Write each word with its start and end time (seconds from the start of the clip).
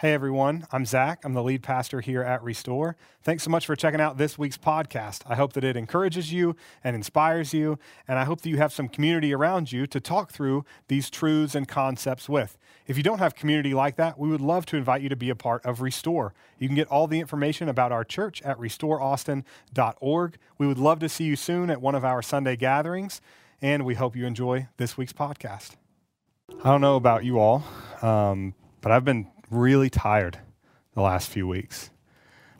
Hey 0.00 0.12
everyone, 0.12 0.64
I'm 0.70 0.86
Zach. 0.86 1.24
I'm 1.24 1.32
the 1.32 1.42
lead 1.42 1.64
pastor 1.64 2.00
here 2.00 2.22
at 2.22 2.40
Restore. 2.44 2.96
Thanks 3.20 3.42
so 3.42 3.50
much 3.50 3.66
for 3.66 3.74
checking 3.74 4.00
out 4.00 4.16
this 4.16 4.38
week's 4.38 4.56
podcast. 4.56 5.22
I 5.26 5.34
hope 5.34 5.54
that 5.54 5.64
it 5.64 5.76
encourages 5.76 6.32
you 6.32 6.54
and 6.84 6.94
inspires 6.94 7.52
you, 7.52 7.80
and 8.06 8.16
I 8.16 8.22
hope 8.22 8.42
that 8.42 8.48
you 8.48 8.58
have 8.58 8.72
some 8.72 8.88
community 8.88 9.34
around 9.34 9.72
you 9.72 9.88
to 9.88 9.98
talk 9.98 10.30
through 10.30 10.64
these 10.86 11.10
truths 11.10 11.56
and 11.56 11.66
concepts 11.66 12.28
with. 12.28 12.56
If 12.86 12.96
you 12.96 13.02
don't 13.02 13.18
have 13.18 13.34
community 13.34 13.74
like 13.74 13.96
that, 13.96 14.20
we 14.20 14.28
would 14.28 14.40
love 14.40 14.66
to 14.66 14.76
invite 14.76 15.02
you 15.02 15.08
to 15.08 15.16
be 15.16 15.30
a 15.30 15.34
part 15.34 15.66
of 15.66 15.80
Restore. 15.80 16.32
You 16.60 16.68
can 16.68 16.76
get 16.76 16.86
all 16.86 17.08
the 17.08 17.18
information 17.18 17.68
about 17.68 17.90
our 17.90 18.04
church 18.04 18.40
at 18.42 18.56
restoreaustin.org. 18.56 20.36
We 20.58 20.66
would 20.68 20.78
love 20.78 21.00
to 21.00 21.08
see 21.08 21.24
you 21.24 21.34
soon 21.34 21.70
at 21.70 21.82
one 21.82 21.96
of 21.96 22.04
our 22.04 22.22
Sunday 22.22 22.54
gatherings, 22.54 23.20
and 23.60 23.84
we 23.84 23.96
hope 23.96 24.14
you 24.14 24.26
enjoy 24.26 24.68
this 24.76 24.96
week's 24.96 25.12
podcast. 25.12 25.72
I 26.62 26.70
don't 26.70 26.82
know 26.82 26.94
about 26.94 27.24
you 27.24 27.40
all, 27.40 27.64
um, 28.00 28.54
but 28.80 28.92
I've 28.92 29.04
been 29.04 29.26
really 29.50 29.90
tired 29.90 30.38
the 30.94 31.02
last 31.02 31.30
few 31.30 31.46
weeks. 31.46 31.90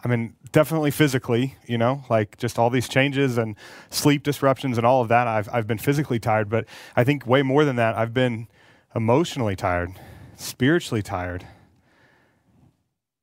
I 0.05 0.09
mean, 0.09 0.35
definitely 0.53 0.91
physically, 0.91 1.57
you 1.67 1.77
know, 1.77 2.05
like 2.09 2.39
just 2.39 2.59
all 2.59 2.71
these 2.71 2.89
changes 2.89 3.37
and 3.37 3.57
sleep 3.91 4.23
disruptions 4.23 4.79
and 4.79 4.87
all 4.87 5.03
of 5.03 5.09
that. 5.09 5.27
I've, 5.27 5.49
I've 5.53 5.67
been 5.67 5.79
physically 5.79 6.19
tired, 6.21 6.49
but 6.49 6.67
I 6.95 7.05
think 7.05 7.27
way 7.27 7.43
more 7.43 7.65
than 7.65 7.77
that, 7.77 7.97
I've 7.97 8.15
been 8.15 8.47
emotionally 8.95 9.57
tired, 9.57 9.91
spiritually 10.37 11.03
tired, 11.03 11.47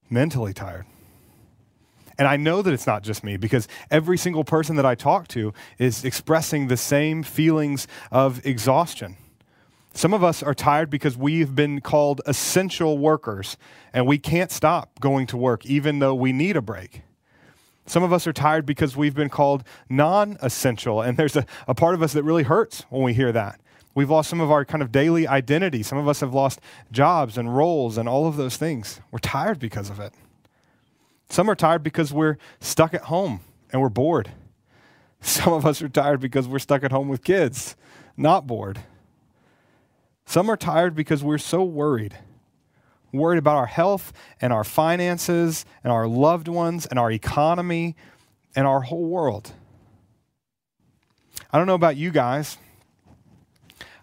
mentally 0.10 0.54
tired. 0.54 0.86
And 2.18 2.28
I 2.28 2.38
know 2.38 2.62
that 2.62 2.74
it's 2.74 2.88
not 2.88 3.04
just 3.04 3.24
me 3.24 3.38
because 3.38 3.68
every 3.92 4.18
single 4.18 4.44
person 4.44 4.76
that 4.78 4.86
I 4.86 4.96
talk 4.96 5.28
to 5.30 5.54
is 5.78 6.06
expressing 6.06 6.68
the 6.68 6.78
same 6.78 7.24
feelings 7.24 7.88
of 8.12 8.46
exhaustion. 8.46 9.18
Some 9.96 10.14
of 10.14 10.26
us 10.26 10.44
are 10.44 10.54
tired 10.54 10.90
because 10.90 11.16
we've 11.16 11.56
been 11.56 11.80
called 11.80 12.20
essential 12.26 12.98
workers 12.98 13.56
and 13.94 14.06
we 14.06 14.18
can't 14.18 14.52
stop 14.52 15.00
going 15.00 15.26
to 15.28 15.38
work 15.38 15.66
even 15.66 16.00
though 16.00 16.14
we 16.14 16.34
need 16.34 16.58
a 16.58 16.62
break. 16.62 17.04
Some 17.86 18.04
of 18.04 18.12
us 18.12 18.28
are 18.28 18.34
tired 18.34 18.66
because 18.66 18.98
we've 18.98 19.16
been 19.16 19.30
called 19.30 19.64
non 19.88 20.38
essential, 20.42 21.02
and 21.02 21.18
there's 21.18 21.38
a, 21.38 21.46
a 21.68 21.74
part 21.74 21.96
of 21.96 22.02
us 22.02 22.12
that 22.14 22.24
really 22.24 22.44
hurts 22.44 22.84
when 22.90 23.04
we 23.04 23.14
hear 23.14 23.32
that. 23.32 23.62
We've 23.94 24.10
lost 24.10 24.30
some 24.30 24.42
of 24.42 24.52
our 24.52 24.66
kind 24.66 24.82
of 24.82 24.92
daily 24.92 25.28
identity. 25.28 25.82
Some 25.82 25.98
of 25.98 26.10
us 26.10 26.20
have 26.20 26.34
lost 26.34 26.60
jobs 26.92 27.38
and 27.38 27.56
roles 27.56 27.98
and 27.98 28.10
all 28.10 28.28
of 28.28 28.36
those 28.36 28.58
things. 28.58 29.00
We're 29.12 29.20
tired 29.20 29.60
because 29.60 29.90
of 29.90 30.02
it. 30.02 30.14
Some 31.30 31.50
are 31.50 31.56
tired 31.56 31.84
because 31.84 32.12
we're 32.12 32.38
stuck 32.60 32.94
at 32.94 33.04
home 33.04 33.40
and 33.72 33.82
we're 33.82 33.90
bored. 33.90 34.32
Some 35.22 35.54
of 35.54 35.66
us 35.66 35.82
are 35.82 35.90
tired 35.90 36.20
because 36.20 36.48
we're 36.48 36.60
stuck 36.60 36.84
at 36.84 36.92
home 36.92 37.08
with 37.08 37.24
kids, 37.24 37.78
not 38.18 38.46
bored. 38.46 38.80
Some 40.26 40.50
are 40.50 40.58
tired 40.58 40.96
because 40.96 41.24
we're 41.24 41.38
so 41.38 41.64
worried. 41.64 42.18
Worried 43.14 43.38
about 43.38 43.56
our 43.56 43.68
health 43.68 44.12
and 44.42 44.52
our 44.52 44.64
finances 44.64 45.66
and 45.84 45.94
our 45.94 46.08
loved 46.08 46.48
ones 46.48 46.86
and 46.86 47.00
our 47.00 47.12
economy 47.12 47.96
and 48.56 48.68
our 48.68 48.82
whole 48.82 49.06
world. 49.06 49.54
I 51.52 51.58
don't 51.58 51.68
know 51.68 51.76
about 51.76 51.96
you 51.96 52.12
guys, 52.12 52.58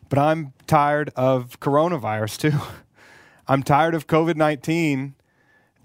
but 0.08 0.18
I'm 0.18 0.52
tired 0.66 1.10
of 1.16 1.60
coronavirus 1.60 2.38
too. 2.38 2.58
I'm 3.48 3.62
tired 3.62 3.94
of 3.94 4.06
COVID 4.06 4.36
19 4.36 5.14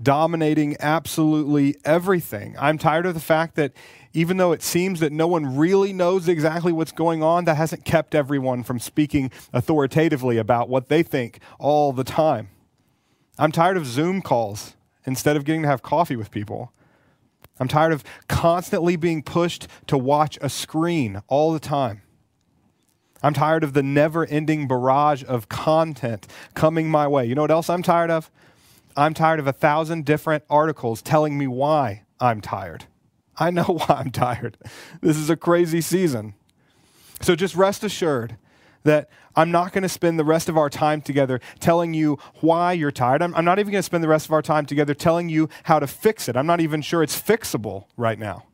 dominating 0.02 0.78
absolutely 0.80 1.76
everything. 1.84 2.56
I'm 2.60 2.78
tired 2.78 3.06
of 3.06 3.14
the 3.14 3.20
fact 3.20 3.56
that 3.56 3.74
even 4.14 4.38
though 4.38 4.52
it 4.52 4.62
seems 4.62 5.00
that 5.00 5.12
no 5.12 5.28
one 5.28 5.58
really 5.58 5.94
knows 5.94 6.28
exactly 6.28 6.72
what's 6.72 6.92
going 6.92 7.22
on, 7.22 7.46
that 7.46 7.58
hasn't 7.58 7.86
kept 7.86 8.16
everyone 8.16 8.64
from 8.64 8.80
speaking 8.80 9.32
authoritatively 9.54 10.38
about 10.38 10.70
what 10.70 10.90
they 10.90 11.04
think 11.04 11.40
all 11.60 11.94
the 11.94 12.04
time. 12.04 12.50
I'm 13.38 13.52
tired 13.52 13.78
of 13.78 13.86
Zoom 13.86 14.22
calls 14.22 14.76
instead 15.06 15.36
of 15.36 15.46
getting 15.46 15.62
to 15.62 15.68
have 15.68 15.82
coffee 15.82 16.16
with 16.16 16.32
people. 16.32 16.72
I'm 17.60 17.68
tired 17.68 17.94
of 17.94 18.04
constantly 18.28 18.96
being 18.96 19.24
pushed 19.24 19.68
to 19.88 19.98
watch 19.98 20.38
a 20.42 20.50
screen 20.50 21.22
all 21.28 21.54
the 21.54 21.60
time. 21.60 22.02
I'm 23.24 23.34
tired 23.34 23.64
of 23.64 23.74
the 23.74 23.84
never 23.84 24.26
ending 24.26 24.68
barrage 24.68 25.24
of 25.28 25.50
content 25.50 26.28
coming 26.54 26.90
my 26.90 27.08
way. 27.08 27.26
You 27.26 27.36
know 27.36 27.42
what 27.42 27.52
else 27.52 27.70
I'm 27.70 27.82
tired 27.82 28.12
of? 28.12 28.30
I'm 28.98 29.14
tired 29.14 29.40
of 29.40 29.48
a 29.48 29.54
thousand 29.54 30.06
different 30.06 30.44
articles 30.50 31.04
telling 31.04 31.38
me 31.38 31.46
why 31.46 32.04
I'm 32.20 32.42
tired. 32.42 32.86
I 33.38 33.52
know 33.52 33.64
why 33.64 33.86
I'm 34.00 34.10
tired. 34.10 34.58
This 35.02 35.18
is 35.18 35.30
a 35.30 35.38
crazy 35.38 35.82
season. 35.82 36.34
So 37.22 37.36
just 37.36 37.56
rest 37.56 37.84
assured 37.84 38.38
that 38.84 39.10
I'm 39.36 39.52
not 39.52 39.72
going 39.72 39.84
to 39.84 39.90
spend 39.90 40.18
the 40.18 40.24
rest 40.24 40.50
of 40.50 40.58
our 40.58 40.70
time 40.70 41.02
together 41.02 41.40
telling 41.60 41.94
you 41.94 42.18
why 42.42 42.74
you're 42.74 42.92
tired. 42.92 43.22
I'm, 43.22 43.36
I'm 43.36 43.46
not 43.46 43.60
even 43.60 43.72
going 43.72 43.80
to 43.80 43.84
spend 43.84 44.04
the 44.04 44.08
rest 44.08 44.26
of 44.26 44.32
our 44.32 44.42
time 44.42 44.66
together 44.66 44.94
telling 44.94 45.30
you 45.30 45.50
how 45.64 45.80
to 45.80 45.88
fix 45.88 46.28
it. 46.28 46.36
I'm 46.36 46.48
not 46.48 46.60
even 46.60 46.82
sure 46.82 47.04
it's 47.04 47.20
fixable 47.20 47.86
right 47.98 48.18
now. 48.18 48.46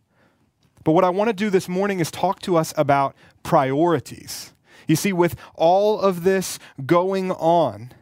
But 0.84 0.92
what 0.92 1.06
I 1.06 1.10
want 1.10 1.30
to 1.30 1.34
do 1.34 1.50
this 1.50 1.70
morning 1.70 2.00
is 2.00 2.12
talk 2.12 2.42
to 2.42 2.58
us 2.58 2.74
about 2.76 3.16
priorities. 3.44 4.54
You 4.88 4.98
see, 4.98 5.14
with 5.14 5.36
all 5.56 6.00
of 6.02 6.24
this 6.24 6.60
going 6.86 7.32
on, 7.32 7.94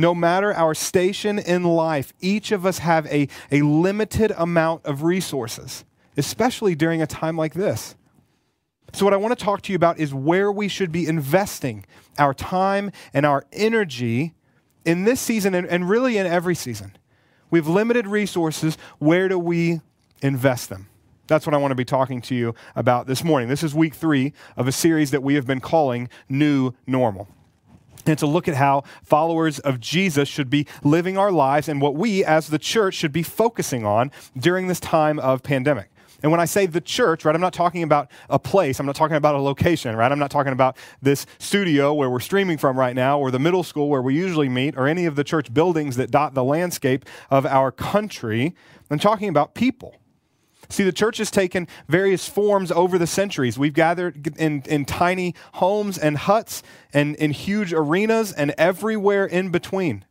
no 0.00 0.14
matter 0.14 0.52
our 0.54 0.74
station 0.74 1.38
in 1.38 1.62
life, 1.64 2.12
each 2.20 2.52
of 2.52 2.64
us 2.64 2.78
have 2.78 3.06
a, 3.06 3.28
a 3.50 3.62
limited 3.62 4.32
amount 4.36 4.84
of 4.86 5.02
resources, 5.02 5.84
especially 6.16 6.74
during 6.74 7.02
a 7.02 7.06
time 7.06 7.36
like 7.36 7.54
this. 7.54 7.94
So, 8.92 9.04
what 9.04 9.14
I 9.14 9.18
want 9.18 9.38
to 9.38 9.44
talk 9.44 9.62
to 9.62 9.72
you 9.72 9.76
about 9.76 9.98
is 9.98 10.12
where 10.12 10.50
we 10.50 10.66
should 10.66 10.90
be 10.90 11.06
investing 11.06 11.84
our 12.18 12.34
time 12.34 12.90
and 13.14 13.24
our 13.24 13.44
energy 13.52 14.34
in 14.84 15.04
this 15.04 15.20
season 15.20 15.54
and, 15.54 15.66
and 15.66 15.88
really 15.88 16.18
in 16.18 16.26
every 16.26 16.56
season. 16.56 16.96
We 17.50 17.58
have 17.58 17.68
limited 17.68 18.06
resources. 18.06 18.76
Where 18.98 19.28
do 19.28 19.38
we 19.38 19.80
invest 20.22 20.70
them? 20.70 20.88
That's 21.28 21.46
what 21.46 21.54
I 21.54 21.58
want 21.58 21.70
to 21.70 21.76
be 21.76 21.84
talking 21.84 22.20
to 22.22 22.34
you 22.34 22.56
about 22.74 23.06
this 23.06 23.22
morning. 23.22 23.48
This 23.48 23.62
is 23.62 23.74
week 23.74 23.94
three 23.94 24.32
of 24.56 24.66
a 24.66 24.72
series 24.72 25.12
that 25.12 25.22
we 25.22 25.34
have 25.34 25.46
been 25.46 25.60
calling 25.60 26.08
New 26.28 26.74
Normal 26.86 27.28
and 28.06 28.18
to 28.18 28.26
look 28.26 28.48
at 28.48 28.54
how 28.54 28.84
followers 29.02 29.58
of 29.58 29.80
Jesus 29.80 30.28
should 30.28 30.50
be 30.50 30.66
living 30.82 31.18
our 31.18 31.32
lives 31.32 31.68
and 31.68 31.80
what 31.80 31.94
we 31.94 32.24
as 32.24 32.48
the 32.48 32.58
church 32.58 32.94
should 32.94 33.12
be 33.12 33.22
focusing 33.22 33.84
on 33.84 34.10
during 34.36 34.66
this 34.66 34.80
time 34.80 35.18
of 35.18 35.42
pandemic. 35.42 35.90
And 36.22 36.30
when 36.30 36.40
I 36.40 36.44
say 36.44 36.66
the 36.66 36.80
church, 36.80 37.24
right, 37.24 37.34
I'm 37.34 37.40
not 37.40 37.52
talking 37.54 37.82
about 37.82 38.10
a 38.28 38.38
place, 38.38 38.78
I'm 38.78 38.86
not 38.86 38.94
talking 38.94 39.16
about 39.16 39.34
a 39.34 39.40
location, 39.40 39.96
right? 39.96 40.12
I'm 40.12 40.18
not 40.18 40.30
talking 40.30 40.52
about 40.52 40.76
this 41.00 41.26
studio 41.38 41.94
where 41.94 42.10
we're 42.10 42.20
streaming 42.20 42.58
from 42.58 42.78
right 42.78 42.94
now 42.94 43.18
or 43.18 43.30
the 43.30 43.38
middle 43.38 43.62
school 43.62 43.88
where 43.88 44.02
we 44.02 44.14
usually 44.14 44.48
meet 44.48 44.76
or 44.76 44.86
any 44.86 45.06
of 45.06 45.16
the 45.16 45.24
church 45.24 45.52
buildings 45.52 45.96
that 45.96 46.10
dot 46.10 46.34
the 46.34 46.44
landscape 46.44 47.06
of 47.30 47.46
our 47.46 47.72
country. 47.72 48.54
I'm 48.90 48.98
talking 48.98 49.28
about 49.28 49.54
people. 49.54 49.99
See, 50.70 50.84
the 50.84 50.92
church 50.92 51.18
has 51.18 51.32
taken 51.32 51.66
various 51.88 52.28
forms 52.28 52.70
over 52.70 52.96
the 52.96 53.06
centuries. 53.06 53.58
We've 53.58 53.74
gathered 53.74 54.38
in, 54.38 54.62
in 54.66 54.84
tiny 54.84 55.34
homes 55.54 55.98
and 55.98 56.16
huts 56.16 56.62
and 56.92 57.16
in 57.16 57.32
huge 57.32 57.72
arenas 57.72 58.32
and 58.32 58.54
everywhere 58.56 59.26
in 59.26 59.50
between. 59.50 60.04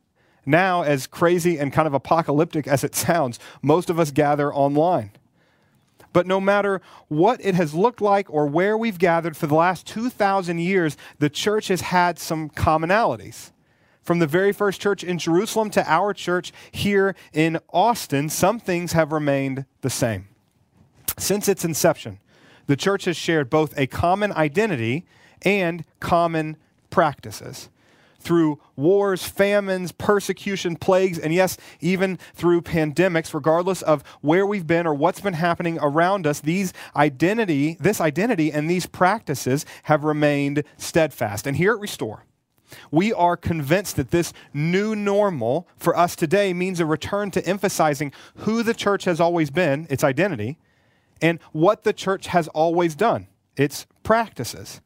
Now, 0.46 0.82
as 0.82 1.08
crazy 1.08 1.58
and 1.58 1.72
kind 1.72 1.88
of 1.88 1.94
apocalyptic 1.94 2.68
as 2.68 2.84
it 2.84 2.94
sounds, 2.94 3.40
most 3.62 3.90
of 3.90 4.00
us 4.00 4.12
gather 4.12 4.54
online. 4.54 5.12
But 6.12 6.28
no 6.28 6.42
matter 6.42 6.82
what 7.08 7.40
it 7.44 7.56
has 7.56 7.74
looked 7.74 8.02
like 8.02 8.30
or 8.30 8.46
where 8.46 8.78
we've 8.78 9.00
gathered 9.00 9.38
for 9.38 9.48
the 9.48 9.56
last 9.56 9.88
2,000 9.88 10.60
years, 10.60 10.98
the 11.20 11.30
church 11.30 11.70
has 11.70 11.82
had 11.82 12.20
some 12.20 12.50
commonalities. 12.50 13.52
From 14.02 14.20
the 14.20 14.28
very 14.28 14.52
first 14.52 14.82
church 14.82 15.04
in 15.04 15.20
Jerusalem 15.20 15.70
to 15.70 15.90
our 15.90 16.14
church 16.14 16.52
here 16.72 17.16
in 17.32 17.60
Austin, 17.72 18.28
some 18.28 18.60
things 18.60 18.94
have 18.94 19.12
remained 19.12 19.66
the 19.82 19.90
same. 19.90 20.28
Since 21.20 21.50
its 21.50 21.66
inception, 21.66 22.20
the 22.68 22.78
church 22.78 23.06
has 23.06 23.18
shared 23.18 23.50
both 23.50 23.78
a 23.78 23.88
common 23.88 24.32
identity 24.32 25.06
and 25.42 25.84
common 26.00 26.56
practices. 26.90 27.70
Through 28.22 28.60
wars, 28.76 29.24
famines, 29.24 29.92
persecution, 29.92 30.76
plagues, 30.76 31.18
and 31.20 31.34
yes, 31.34 31.58
even 31.80 32.18
through 32.34 32.62
pandemics, 32.62 33.34
regardless 33.34 33.82
of 33.82 34.04
where 34.22 34.46
we've 34.46 34.68
been 34.68 34.86
or 34.86 34.94
what's 34.94 35.22
been 35.22 35.34
happening 35.34 35.78
around 35.82 36.28
us, 36.28 36.42
these 36.42 36.74
identity, 36.96 37.78
this 37.80 38.02
identity 38.02 38.52
and 38.52 38.70
these 38.70 38.86
practices 38.86 39.66
have 39.84 40.04
remained 40.04 40.64
steadfast. 40.78 41.48
And 41.48 41.56
here 41.56 41.74
at 41.74 41.80
Restore, 41.80 42.26
we 42.92 43.14
are 43.14 43.38
convinced 43.38 43.96
that 43.96 44.12
this 44.12 44.34
new 44.54 44.96
normal 44.96 45.68
for 45.78 45.98
us 45.98 46.16
today 46.16 46.54
means 46.54 46.80
a 46.80 46.86
return 46.86 47.32
to 47.32 47.46
emphasizing 47.46 48.12
who 48.38 48.64
the 48.64 48.74
church 48.74 49.06
has 49.06 49.20
always 49.20 49.50
been, 49.50 49.88
its 49.90 50.04
identity, 50.04 50.58
and 51.22 51.40
what 51.52 51.84
the 51.84 51.94
church 51.94 52.28
has 52.28 52.48
always 52.50 52.96
done 52.96 53.28
its 53.56 53.86
practices. 54.04 54.82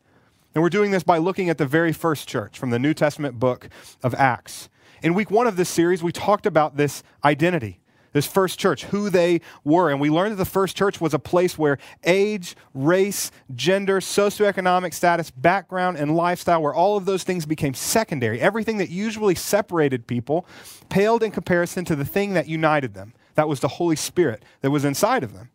And 0.56 0.62
we're 0.62 0.70
doing 0.70 0.92
this 0.92 1.04
by 1.04 1.18
looking 1.18 1.50
at 1.50 1.58
the 1.58 1.66
very 1.66 1.94
first 1.94 2.28
church 2.28 2.58
from 2.58 2.70
the 2.70 2.80
New 2.80 2.94
Testament 2.94 3.40
book 3.40 3.70
of 4.04 4.14
Acts. 4.16 4.70
In 5.02 5.14
week 5.14 5.32
one 5.32 5.48
of 5.48 5.58
this 5.58 5.70
series, 5.70 6.04
we 6.04 6.12
talked 6.12 6.46
about 6.46 6.78
this 6.78 7.04
identity 7.24 7.80
this 8.14 8.28
first 8.28 8.60
church, 8.60 8.86
who 8.86 9.10
they 9.10 9.42
were. 9.64 9.90
And 9.90 10.00
we 10.00 10.10
learned 10.10 10.34
that 10.34 10.38
the 10.38 10.46
first 10.46 10.78
church 10.78 11.02
was 11.02 11.14
a 11.14 11.20
place 11.20 11.58
where 11.58 11.78
age, 12.04 12.56
race, 12.74 13.32
gender, 13.54 14.00
socioeconomic 14.00 14.94
status, 14.94 15.30
background, 15.32 15.98
and 15.98 16.16
lifestyle, 16.16 16.62
where 16.62 16.74
all 16.74 16.96
of 16.96 17.06
those 17.06 17.24
things 17.24 17.46
became 17.46 17.74
secondary. 17.74 18.40
Everything 18.40 18.78
that 18.78 18.90
usually 18.90 19.36
separated 19.36 20.08
people 20.08 20.46
paled 20.90 21.24
in 21.24 21.32
comparison 21.32 21.84
to 21.86 21.96
the 21.96 22.06
thing 22.06 22.34
that 22.34 22.48
united 22.48 22.94
them. 22.94 23.14
That 23.36 23.50
was 23.50 23.60
the 23.60 23.68
Holy 23.68 23.96
Spirit 23.96 24.44
that 24.62 24.72
was 24.72 24.86
inside 24.86 25.24
of 25.24 25.34
them. 25.34 25.50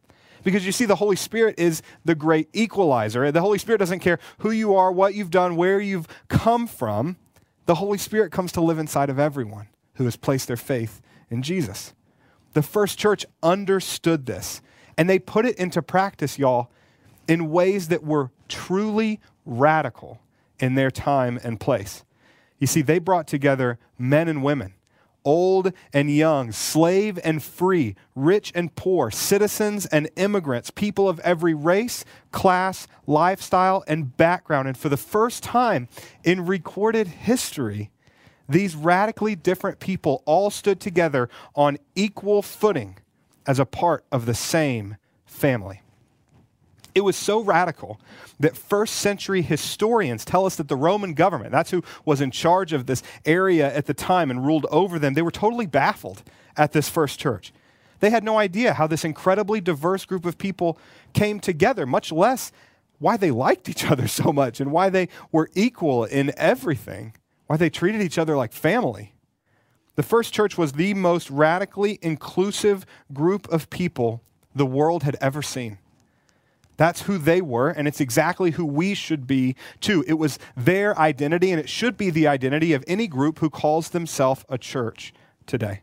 Because 0.44 0.64
you 0.64 0.72
see, 0.72 0.84
the 0.84 0.96
Holy 0.96 1.16
Spirit 1.16 1.58
is 1.58 1.82
the 2.04 2.14
great 2.14 2.48
equalizer. 2.52 3.30
The 3.32 3.40
Holy 3.40 3.58
Spirit 3.58 3.78
doesn't 3.78 4.00
care 4.00 4.18
who 4.38 4.50
you 4.50 4.74
are, 4.74 4.92
what 4.92 5.14
you've 5.14 5.30
done, 5.30 5.56
where 5.56 5.80
you've 5.80 6.08
come 6.28 6.66
from. 6.66 7.16
The 7.66 7.76
Holy 7.76 7.98
Spirit 7.98 8.32
comes 8.32 8.52
to 8.52 8.60
live 8.60 8.78
inside 8.78 9.10
of 9.10 9.18
everyone 9.18 9.68
who 9.94 10.04
has 10.04 10.16
placed 10.16 10.48
their 10.48 10.56
faith 10.56 11.02
in 11.30 11.42
Jesus. 11.42 11.92
The 12.54 12.62
first 12.62 12.98
church 12.98 13.26
understood 13.42 14.26
this, 14.26 14.62
and 14.96 15.08
they 15.08 15.18
put 15.18 15.44
it 15.44 15.56
into 15.56 15.82
practice, 15.82 16.38
y'all, 16.38 16.70
in 17.26 17.50
ways 17.50 17.88
that 17.88 18.02
were 18.02 18.30
truly 18.48 19.20
radical 19.44 20.20
in 20.58 20.74
their 20.74 20.90
time 20.90 21.38
and 21.42 21.60
place. 21.60 22.04
You 22.58 22.66
see, 22.66 22.82
they 22.82 22.98
brought 22.98 23.28
together 23.28 23.78
men 23.98 24.28
and 24.28 24.42
women 24.42 24.74
old 25.24 25.72
and 25.92 26.10
young, 26.10 26.52
slave 26.52 27.18
and 27.24 27.42
free, 27.42 27.94
rich 28.14 28.52
and 28.54 28.74
poor, 28.74 29.10
citizens 29.10 29.86
and 29.86 30.08
immigrants, 30.16 30.70
people 30.70 31.08
of 31.08 31.20
every 31.20 31.54
race, 31.54 32.04
class, 32.32 32.86
lifestyle, 33.06 33.84
and 33.86 34.16
background. 34.16 34.68
And 34.68 34.76
for 34.76 34.88
the 34.88 34.96
first 34.96 35.42
time 35.42 35.88
in 36.24 36.46
recorded 36.46 37.06
history, 37.08 37.90
these 38.48 38.74
radically 38.74 39.36
different 39.36 39.78
people 39.78 40.22
all 40.24 40.50
stood 40.50 40.80
together 40.80 41.28
on 41.54 41.78
equal 41.94 42.42
footing 42.42 42.96
as 43.46 43.58
a 43.58 43.66
part 43.66 44.04
of 44.10 44.26
the 44.26 44.34
same 44.34 44.96
family. 45.26 45.82
It 46.98 47.04
was 47.04 47.14
so 47.14 47.38
radical 47.38 48.00
that 48.40 48.56
first 48.56 48.96
century 48.96 49.40
historians 49.40 50.24
tell 50.24 50.46
us 50.46 50.56
that 50.56 50.66
the 50.66 50.74
Roman 50.74 51.14
government, 51.14 51.52
that's 51.52 51.70
who 51.70 51.84
was 52.04 52.20
in 52.20 52.32
charge 52.32 52.72
of 52.72 52.86
this 52.86 53.04
area 53.24 53.72
at 53.72 53.86
the 53.86 53.94
time 53.94 54.32
and 54.32 54.44
ruled 54.44 54.66
over 54.68 54.98
them, 54.98 55.14
they 55.14 55.22
were 55.22 55.30
totally 55.30 55.66
baffled 55.66 56.24
at 56.56 56.72
this 56.72 56.88
first 56.88 57.20
church. 57.20 57.52
They 58.00 58.10
had 58.10 58.24
no 58.24 58.36
idea 58.36 58.72
how 58.72 58.88
this 58.88 59.04
incredibly 59.04 59.60
diverse 59.60 60.04
group 60.04 60.24
of 60.24 60.38
people 60.38 60.76
came 61.12 61.38
together, 61.38 61.86
much 61.86 62.10
less 62.10 62.50
why 62.98 63.16
they 63.16 63.30
liked 63.30 63.68
each 63.68 63.88
other 63.88 64.08
so 64.20 64.32
much 64.32 64.58
and 64.58 64.72
why 64.72 64.90
they 64.90 65.08
were 65.30 65.50
equal 65.54 66.02
in 66.02 66.32
everything, 66.36 67.14
why 67.46 67.56
they 67.56 67.70
treated 67.70 68.02
each 68.02 68.18
other 68.18 68.36
like 68.36 68.52
family. 68.52 69.14
The 69.94 70.02
first 70.02 70.34
church 70.34 70.58
was 70.58 70.72
the 70.72 70.94
most 70.94 71.30
radically 71.30 72.00
inclusive 72.02 72.84
group 73.12 73.48
of 73.50 73.70
people 73.70 74.20
the 74.52 74.66
world 74.66 75.04
had 75.04 75.16
ever 75.20 75.42
seen. 75.42 75.78
That's 76.78 77.02
who 77.02 77.18
they 77.18 77.42
were, 77.42 77.70
and 77.70 77.88
it's 77.88 78.00
exactly 78.00 78.52
who 78.52 78.64
we 78.64 78.94
should 78.94 79.26
be 79.26 79.56
too. 79.80 80.04
It 80.06 80.14
was 80.14 80.38
their 80.56 80.96
identity, 80.96 81.50
and 81.50 81.60
it 81.60 81.68
should 81.68 81.96
be 81.96 82.08
the 82.08 82.28
identity 82.28 82.72
of 82.72 82.84
any 82.86 83.08
group 83.08 83.40
who 83.40 83.50
calls 83.50 83.90
themselves 83.90 84.44
a 84.48 84.56
church 84.56 85.12
today. 85.44 85.82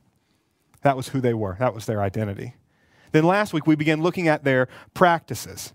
That 0.83 0.95
was 0.95 1.09
who 1.09 1.19
they 1.19 1.33
were, 1.33 1.57
that 1.59 1.75
was 1.75 1.85
their 1.85 2.01
identity. 2.01 2.55
Then 3.11 3.25
last 3.25 3.53
week, 3.53 3.67
we 3.67 3.75
began 3.75 4.01
looking 4.01 4.29
at 4.29 4.45
their 4.45 4.69
practices. 4.93 5.73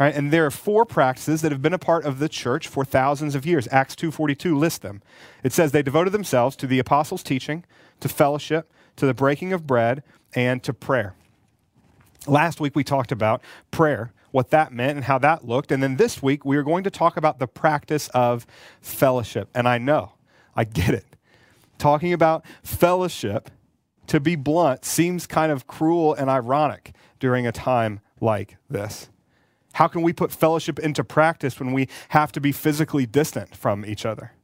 Right? 0.00 0.14
And 0.14 0.32
there 0.32 0.46
are 0.46 0.50
four 0.50 0.86
practices 0.86 1.42
that 1.42 1.52
have 1.52 1.60
been 1.60 1.74
a 1.74 1.78
part 1.78 2.04
of 2.04 2.18
the 2.18 2.28
church 2.28 2.68
for 2.68 2.84
thousands 2.84 3.34
of 3.34 3.44
years. 3.44 3.68
Acts 3.70 3.96
2:42 3.96 4.56
lists 4.56 4.78
them. 4.78 5.02
It 5.42 5.52
says 5.52 5.72
they 5.72 5.82
devoted 5.82 6.10
themselves 6.12 6.56
to 6.56 6.66
the 6.66 6.78
apostles' 6.78 7.22
teaching, 7.22 7.64
to 8.00 8.08
fellowship, 8.08 8.72
to 8.96 9.06
the 9.06 9.14
breaking 9.14 9.52
of 9.52 9.66
bread, 9.66 10.04
and 10.34 10.62
to 10.62 10.72
prayer. 10.72 11.14
Last 12.26 12.60
week 12.60 12.76
we 12.76 12.84
talked 12.84 13.12
about 13.12 13.42
prayer 13.70 14.12
what 14.38 14.50
that 14.50 14.72
meant 14.72 14.94
and 14.94 15.04
how 15.04 15.18
that 15.18 15.48
looked. 15.48 15.72
And 15.72 15.82
then 15.82 15.96
this 15.96 16.22
week, 16.22 16.44
we 16.44 16.56
are 16.56 16.62
going 16.62 16.84
to 16.84 16.92
talk 16.92 17.16
about 17.16 17.40
the 17.40 17.48
practice 17.48 18.06
of 18.14 18.46
fellowship. 18.80 19.48
And 19.52 19.66
I 19.66 19.78
know, 19.78 20.12
I 20.54 20.62
get 20.62 20.94
it. 20.94 21.04
Talking 21.76 22.12
about 22.12 22.44
fellowship, 22.62 23.50
to 24.06 24.20
be 24.20 24.36
blunt, 24.36 24.84
seems 24.84 25.26
kind 25.26 25.50
of 25.50 25.66
cruel 25.66 26.14
and 26.14 26.30
ironic 26.30 26.92
during 27.18 27.48
a 27.48 27.52
time 27.52 27.98
like 28.20 28.58
this. 28.70 29.08
How 29.72 29.88
can 29.88 30.02
we 30.02 30.12
put 30.12 30.30
fellowship 30.30 30.78
into 30.78 31.02
practice 31.02 31.58
when 31.58 31.72
we 31.72 31.88
have 32.10 32.30
to 32.30 32.40
be 32.40 32.52
physically 32.52 33.06
distant 33.06 33.56
from 33.56 33.84
each 33.84 34.06
other? 34.06 34.34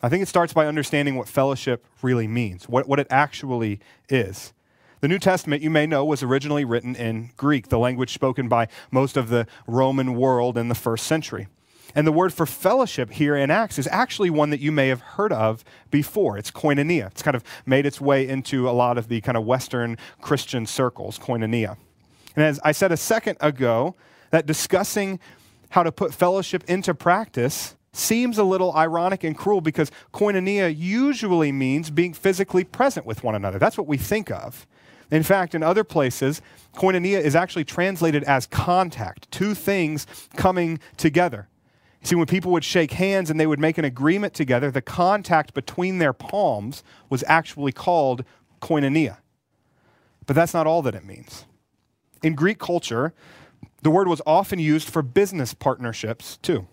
I 0.00 0.08
think 0.08 0.22
it 0.22 0.28
starts 0.28 0.54
by 0.54 0.66
understanding 0.66 1.16
what 1.16 1.28
fellowship 1.28 1.84
really 2.00 2.26
means, 2.26 2.70
what, 2.70 2.88
what 2.88 2.98
it 2.98 3.08
actually 3.10 3.80
is. 4.08 4.53
The 5.04 5.08
New 5.08 5.18
Testament, 5.18 5.62
you 5.62 5.68
may 5.68 5.86
know, 5.86 6.02
was 6.02 6.22
originally 6.22 6.64
written 6.64 6.96
in 6.96 7.28
Greek, 7.36 7.68
the 7.68 7.78
language 7.78 8.14
spoken 8.14 8.48
by 8.48 8.68
most 8.90 9.18
of 9.18 9.28
the 9.28 9.46
Roman 9.66 10.14
world 10.14 10.56
in 10.56 10.70
the 10.70 10.74
first 10.74 11.06
century. 11.06 11.46
And 11.94 12.06
the 12.06 12.10
word 12.10 12.32
for 12.32 12.46
fellowship 12.46 13.10
here 13.10 13.36
in 13.36 13.50
Acts 13.50 13.78
is 13.78 13.86
actually 13.88 14.30
one 14.30 14.48
that 14.48 14.60
you 14.60 14.72
may 14.72 14.88
have 14.88 15.02
heard 15.02 15.30
of 15.30 15.62
before. 15.90 16.38
It's 16.38 16.50
koinonia. 16.50 17.08
It's 17.08 17.20
kind 17.20 17.34
of 17.34 17.44
made 17.66 17.84
its 17.84 18.00
way 18.00 18.26
into 18.26 18.66
a 18.66 18.72
lot 18.72 18.96
of 18.96 19.08
the 19.08 19.20
kind 19.20 19.36
of 19.36 19.44
Western 19.44 19.98
Christian 20.22 20.64
circles, 20.64 21.18
koinonia. 21.18 21.76
And 22.34 22.42
as 22.46 22.58
I 22.64 22.72
said 22.72 22.90
a 22.90 22.96
second 22.96 23.36
ago, 23.42 23.96
that 24.30 24.46
discussing 24.46 25.20
how 25.68 25.82
to 25.82 25.92
put 25.92 26.14
fellowship 26.14 26.64
into 26.66 26.94
practice 26.94 27.76
seems 27.92 28.38
a 28.38 28.44
little 28.44 28.74
ironic 28.74 29.22
and 29.22 29.36
cruel 29.36 29.60
because 29.60 29.92
koinonia 30.14 30.74
usually 30.74 31.52
means 31.52 31.90
being 31.90 32.14
physically 32.14 32.64
present 32.64 33.04
with 33.04 33.22
one 33.22 33.34
another. 33.34 33.58
That's 33.58 33.76
what 33.76 33.86
we 33.86 33.98
think 33.98 34.30
of. 34.30 34.66
In 35.10 35.22
fact, 35.22 35.54
in 35.54 35.62
other 35.62 35.84
places, 35.84 36.40
koinonia 36.74 37.20
is 37.20 37.36
actually 37.36 37.64
translated 37.64 38.24
as 38.24 38.46
contact, 38.46 39.30
two 39.30 39.54
things 39.54 40.06
coming 40.36 40.80
together. 40.96 41.48
See, 42.02 42.14
when 42.14 42.26
people 42.26 42.52
would 42.52 42.64
shake 42.64 42.92
hands 42.92 43.30
and 43.30 43.40
they 43.40 43.46
would 43.46 43.58
make 43.58 43.78
an 43.78 43.84
agreement 43.84 44.34
together, 44.34 44.70
the 44.70 44.82
contact 44.82 45.54
between 45.54 45.98
their 45.98 46.12
palms 46.12 46.84
was 47.08 47.24
actually 47.26 47.72
called 47.72 48.24
koinonia. 48.60 49.18
But 50.26 50.36
that's 50.36 50.54
not 50.54 50.66
all 50.66 50.82
that 50.82 50.94
it 50.94 51.04
means. 51.04 51.46
In 52.22 52.34
Greek 52.34 52.58
culture, 52.58 53.14
the 53.82 53.90
word 53.90 54.08
was 54.08 54.20
often 54.26 54.58
used 54.58 54.88
for 54.88 55.02
business 55.02 55.54
partnerships 55.54 56.38
too. 56.38 56.66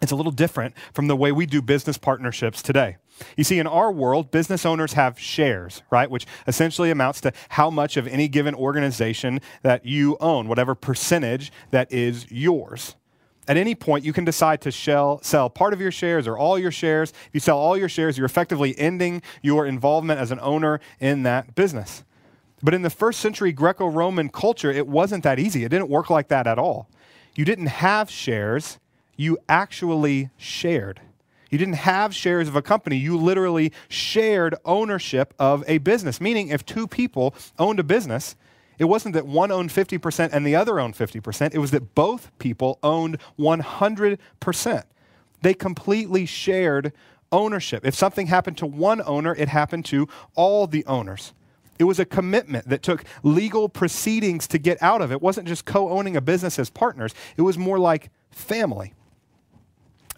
It's 0.00 0.12
a 0.12 0.16
little 0.16 0.32
different 0.32 0.74
from 0.92 1.08
the 1.08 1.16
way 1.16 1.30
we 1.30 1.46
do 1.46 1.60
business 1.60 1.98
partnerships 1.98 2.62
today. 2.62 2.96
You 3.36 3.44
see, 3.44 3.58
in 3.58 3.66
our 3.66 3.92
world, 3.92 4.30
business 4.30 4.64
owners 4.66 4.94
have 4.94 5.18
shares, 5.18 5.82
right? 5.90 6.10
Which 6.10 6.26
essentially 6.46 6.90
amounts 6.90 7.20
to 7.22 7.32
how 7.50 7.70
much 7.70 7.96
of 7.96 8.06
any 8.06 8.28
given 8.28 8.54
organization 8.54 9.40
that 9.62 9.86
you 9.86 10.16
own, 10.20 10.48
whatever 10.48 10.74
percentage 10.74 11.52
that 11.70 11.92
is 11.92 12.30
yours. 12.30 12.96
At 13.48 13.56
any 13.56 13.74
point, 13.74 14.04
you 14.04 14.12
can 14.12 14.24
decide 14.24 14.60
to 14.62 14.70
shell, 14.70 15.20
sell 15.22 15.50
part 15.50 15.72
of 15.72 15.80
your 15.80 15.90
shares 15.90 16.28
or 16.28 16.38
all 16.38 16.58
your 16.58 16.70
shares. 16.70 17.10
If 17.10 17.30
you 17.32 17.40
sell 17.40 17.58
all 17.58 17.76
your 17.76 17.88
shares, 17.88 18.16
you're 18.16 18.26
effectively 18.26 18.78
ending 18.78 19.22
your 19.42 19.66
involvement 19.66 20.20
as 20.20 20.30
an 20.30 20.38
owner 20.40 20.80
in 21.00 21.24
that 21.24 21.54
business. 21.54 22.04
But 22.62 22.74
in 22.74 22.82
the 22.82 22.90
first 22.90 23.20
century 23.20 23.52
Greco 23.52 23.86
Roman 23.86 24.28
culture, 24.28 24.70
it 24.70 24.86
wasn't 24.86 25.24
that 25.24 25.38
easy. 25.38 25.64
It 25.64 25.70
didn't 25.70 25.88
work 25.88 26.10
like 26.10 26.28
that 26.28 26.46
at 26.46 26.58
all. 26.58 26.88
You 27.34 27.44
didn't 27.44 27.66
have 27.66 28.10
shares, 28.10 28.78
you 29.16 29.38
actually 29.48 30.30
shared. 30.36 31.00
You 31.50 31.58
didn't 31.58 31.74
have 31.74 32.14
shares 32.14 32.48
of 32.48 32.56
a 32.56 32.62
company. 32.62 32.96
You 32.96 33.16
literally 33.16 33.72
shared 33.88 34.54
ownership 34.64 35.34
of 35.38 35.64
a 35.66 35.78
business, 35.78 36.20
meaning 36.20 36.48
if 36.48 36.64
two 36.64 36.86
people 36.86 37.34
owned 37.58 37.80
a 37.80 37.84
business, 37.84 38.36
it 38.78 38.84
wasn't 38.84 39.14
that 39.14 39.26
one 39.26 39.50
owned 39.50 39.70
50% 39.70 40.30
and 40.32 40.46
the 40.46 40.56
other 40.56 40.80
owned 40.80 40.94
50%. 40.94 41.54
It 41.54 41.58
was 41.58 41.70
that 41.72 41.94
both 41.94 42.30
people 42.38 42.78
owned 42.82 43.18
100%. 43.38 44.82
They 45.42 45.54
completely 45.54 46.24
shared 46.24 46.92
ownership. 47.32 47.84
If 47.84 47.94
something 47.94 48.28
happened 48.28 48.56
to 48.58 48.66
one 48.66 49.02
owner, 49.04 49.34
it 49.34 49.48
happened 49.48 49.84
to 49.86 50.08
all 50.34 50.66
the 50.66 50.84
owners. 50.86 51.34
It 51.78 51.84
was 51.84 51.98
a 51.98 52.04
commitment 52.04 52.68
that 52.68 52.82
took 52.82 53.04
legal 53.22 53.68
proceedings 53.68 54.46
to 54.48 54.58
get 54.58 54.82
out 54.82 55.00
of. 55.00 55.10
It 55.10 55.22
wasn't 55.22 55.48
just 55.48 55.64
co 55.64 55.90
owning 55.90 56.16
a 56.16 56.20
business 56.20 56.58
as 56.58 56.70
partners, 56.70 57.14
it 57.36 57.42
was 57.42 57.58
more 57.58 57.78
like 57.78 58.10
family. 58.30 58.94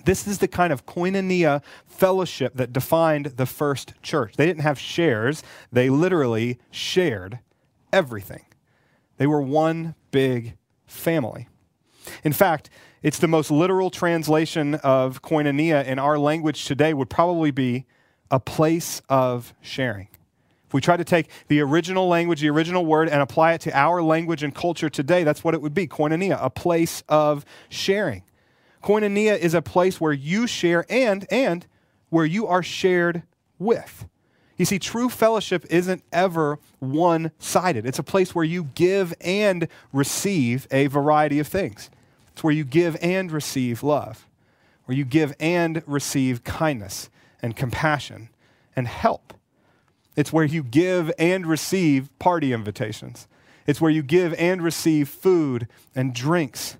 This 0.04 0.26
is 0.26 0.38
the 0.38 0.48
kind 0.48 0.72
of 0.72 0.86
koinonia 0.86 1.62
fellowship 1.86 2.54
that 2.56 2.72
defined 2.72 3.26
the 3.36 3.46
first 3.46 3.94
church. 4.02 4.34
They 4.36 4.46
didn't 4.46 4.62
have 4.62 4.78
shares, 4.78 5.42
they 5.70 5.90
literally 5.90 6.58
shared 6.70 7.38
everything. 7.92 8.44
They 9.18 9.26
were 9.26 9.40
one 9.40 9.94
big 10.10 10.56
family. 10.86 11.48
In 12.24 12.32
fact, 12.32 12.70
it's 13.02 13.18
the 13.18 13.28
most 13.28 13.50
literal 13.50 13.90
translation 13.90 14.76
of 14.76 15.22
koinonia 15.22 15.84
in 15.84 15.98
our 15.98 16.18
language 16.18 16.64
today 16.64 16.94
would 16.94 17.10
probably 17.10 17.50
be 17.50 17.86
a 18.30 18.40
place 18.40 19.02
of 19.08 19.54
sharing. 19.60 20.08
If 20.66 20.74
we 20.74 20.80
try 20.80 20.96
to 20.96 21.04
take 21.04 21.28
the 21.48 21.60
original 21.60 22.08
language, 22.08 22.40
the 22.40 22.48
original 22.48 22.86
word, 22.86 23.08
and 23.08 23.20
apply 23.20 23.52
it 23.52 23.60
to 23.62 23.76
our 23.76 24.02
language 24.02 24.42
and 24.42 24.54
culture 24.54 24.88
today, 24.88 25.22
that's 25.22 25.44
what 25.44 25.54
it 25.54 25.60
would 25.60 25.74
be 25.74 25.86
koinonia, 25.86 26.38
a 26.40 26.48
place 26.48 27.02
of 27.08 27.44
sharing. 27.68 28.22
Koinonia 28.82 29.38
is 29.38 29.54
a 29.54 29.62
place 29.62 30.00
where 30.00 30.12
you 30.12 30.46
share 30.46 30.84
and 30.88 31.26
and 31.30 31.66
where 32.10 32.26
you 32.26 32.46
are 32.46 32.62
shared 32.62 33.22
with. 33.58 34.06
You 34.56 34.64
see, 34.64 34.78
true 34.78 35.08
fellowship 35.08 35.64
isn't 35.70 36.04
ever 36.12 36.58
one 36.78 37.32
sided. 37.38 37.86
It's 37.86 37.98
a 37.98 38.04
place 38.04 38.34
where 38.34 38.44
you 38.44 38.64
give 38.74 39.14
and 39.20 39.66
receive 39.92 40.66
a 40.70 40.88
variety 40.88 41.38
of 41.38 41.48
things. 41.48 41.90
It's 42.32 42.44
where 42.44 42.52
you 42.52 42.64
give 42.64 42.96
and 43.00 43.30
receive 43.32 43.82
love, 43.82 44.26
where 44.84 44.96
you 44.96 45.04
give 45.04 45.34
and 45.40 45.82
receive 45.86 46.44
kindness 46.44 47.08
and 47.40 47.56
compassion 47.56 48.28
and 48.76 48.86
help. 48.86 49.34
It's 50.16 50.32
where 50.32 50.44
you 50.44 50.62
give 50.62 51.10
and 51.18 51.46
receive 51.46 52.16
party 52.18 52.52
invitations. 52.52 53.26
It's 53.66 53.80
where 53.80 53.90
you 53.90 54.02
give 54.02 54.34
and 54.34 54.62
receive 54.62 55.08
food 55.08 55.68
and 55.94 56.14
drinks. 56.14 56.76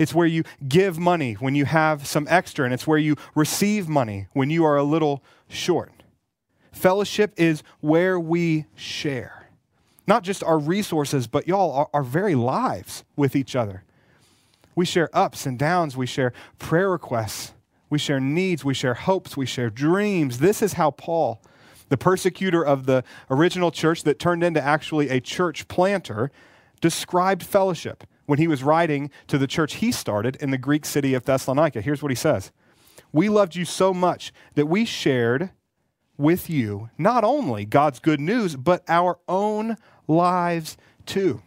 It's 0.00 0.14
where 0.14 0.26
you 0.26 0.44
give 0.66 0.98
money 0.98 1.34
when 1.34 1.54
you 1.54 1.66
have 1.66 2.06
some 2.06 2.26
extra, 2.30 2.64
and 2.64 2.72
it's 2.72 2.86
where 2.86 2.96
you 2.96 3.16
receive 3.34 3.86
money 3.86 4.28
when 4.32 4.48
you 4.48 4.64
are 4.64 4.78
a 4.78 4.82
little 4.82 5.22
short. 5.46 5.92
Fellowship 6.72 7.34
is 7.36 7.62
where 7.80 8.18
we 8.18 8.64
share, 8.74 9.50
not 10.06 10.22
just 10.24 10.42
our 10.42 10.58
resources, 10.58 11.26
but 11.26 11.46
y'all, 11.46 11.72
our, 11.72 11.90
our 11.92 12.02
very 12.02 12.34
lives 12.34 13.04
with 13.14 13.36
each 13.36 13.54
other. 13.54 13.84
We 14.74 14.86
share 14.86 15.10
ups 15.12 15.44
and 15.44 15.58
downs, 15.58 15.98
we 15.98 16.06
share 16.06 16.32
prayer 16.58 16.88
requests, 16.88 17.52
we 17.90 17.98
share 17.98 18.20
needs, 18.20 18.64
we 18.64 18.72
share 18.72 18.94
hopes, 18.94 19.36
we 19.36 19.44
share 19.44 19.68
dreams. 19.68 20.38
This 20.38 20.62
is 20.62 20.72
how 20.72 20.92
Paul, 20.92 21.42
the 21.90 21.98
persecutor 21.98 22.64
of 22.64 22.86
the 22.86 23.04
original 23.30 23.70
church 23.70 24.04
that 24.04 24.18
turned 24.18 24.44
into 24.44 24.62
actually 24.62 25.10
a 25.10 25.20
church 25.20 25.68
planter, 25.68 26.30
described 26.80 27.42
fellowship 27.42 28.04
when 28.30 28.38
he 28.38 28.46
was 28.46 28.62
writing 28.62 29.10
to 29.26 29.36
the 29.38 29.48
church 29.48 29.74
he 29.74 29.90
started 29.90 30.36
in 30.36 30.52
the 30.52 30.56
Greek 30.56 30.86
city 30.86 31.14
of 31.14 31.24
Thessalonica. 31.24 31.80
Here's 31.80 32.00
what 32.00 32.12
he 32.12 32.16
says 32.16 32.52
We 33.12 33.28
loved 33.28 33.56
you 33.56 33.64
so 33.64 33.92
much 33.92 34.32
that 34.54 34.66
we 34.66 34.84
shared 34.84 35.50
with 36.16 36.48
you 36.48 36.90
not 36.96 37.24
only 37.24 37.64
God's 37.64 37.98
good 37.98 38.20
news, 38.20 38.54
but 38.54 38.84
our 38.88 39.18
own 39.26 39.76
lives 40.06 40.76
too. 41.06 41.42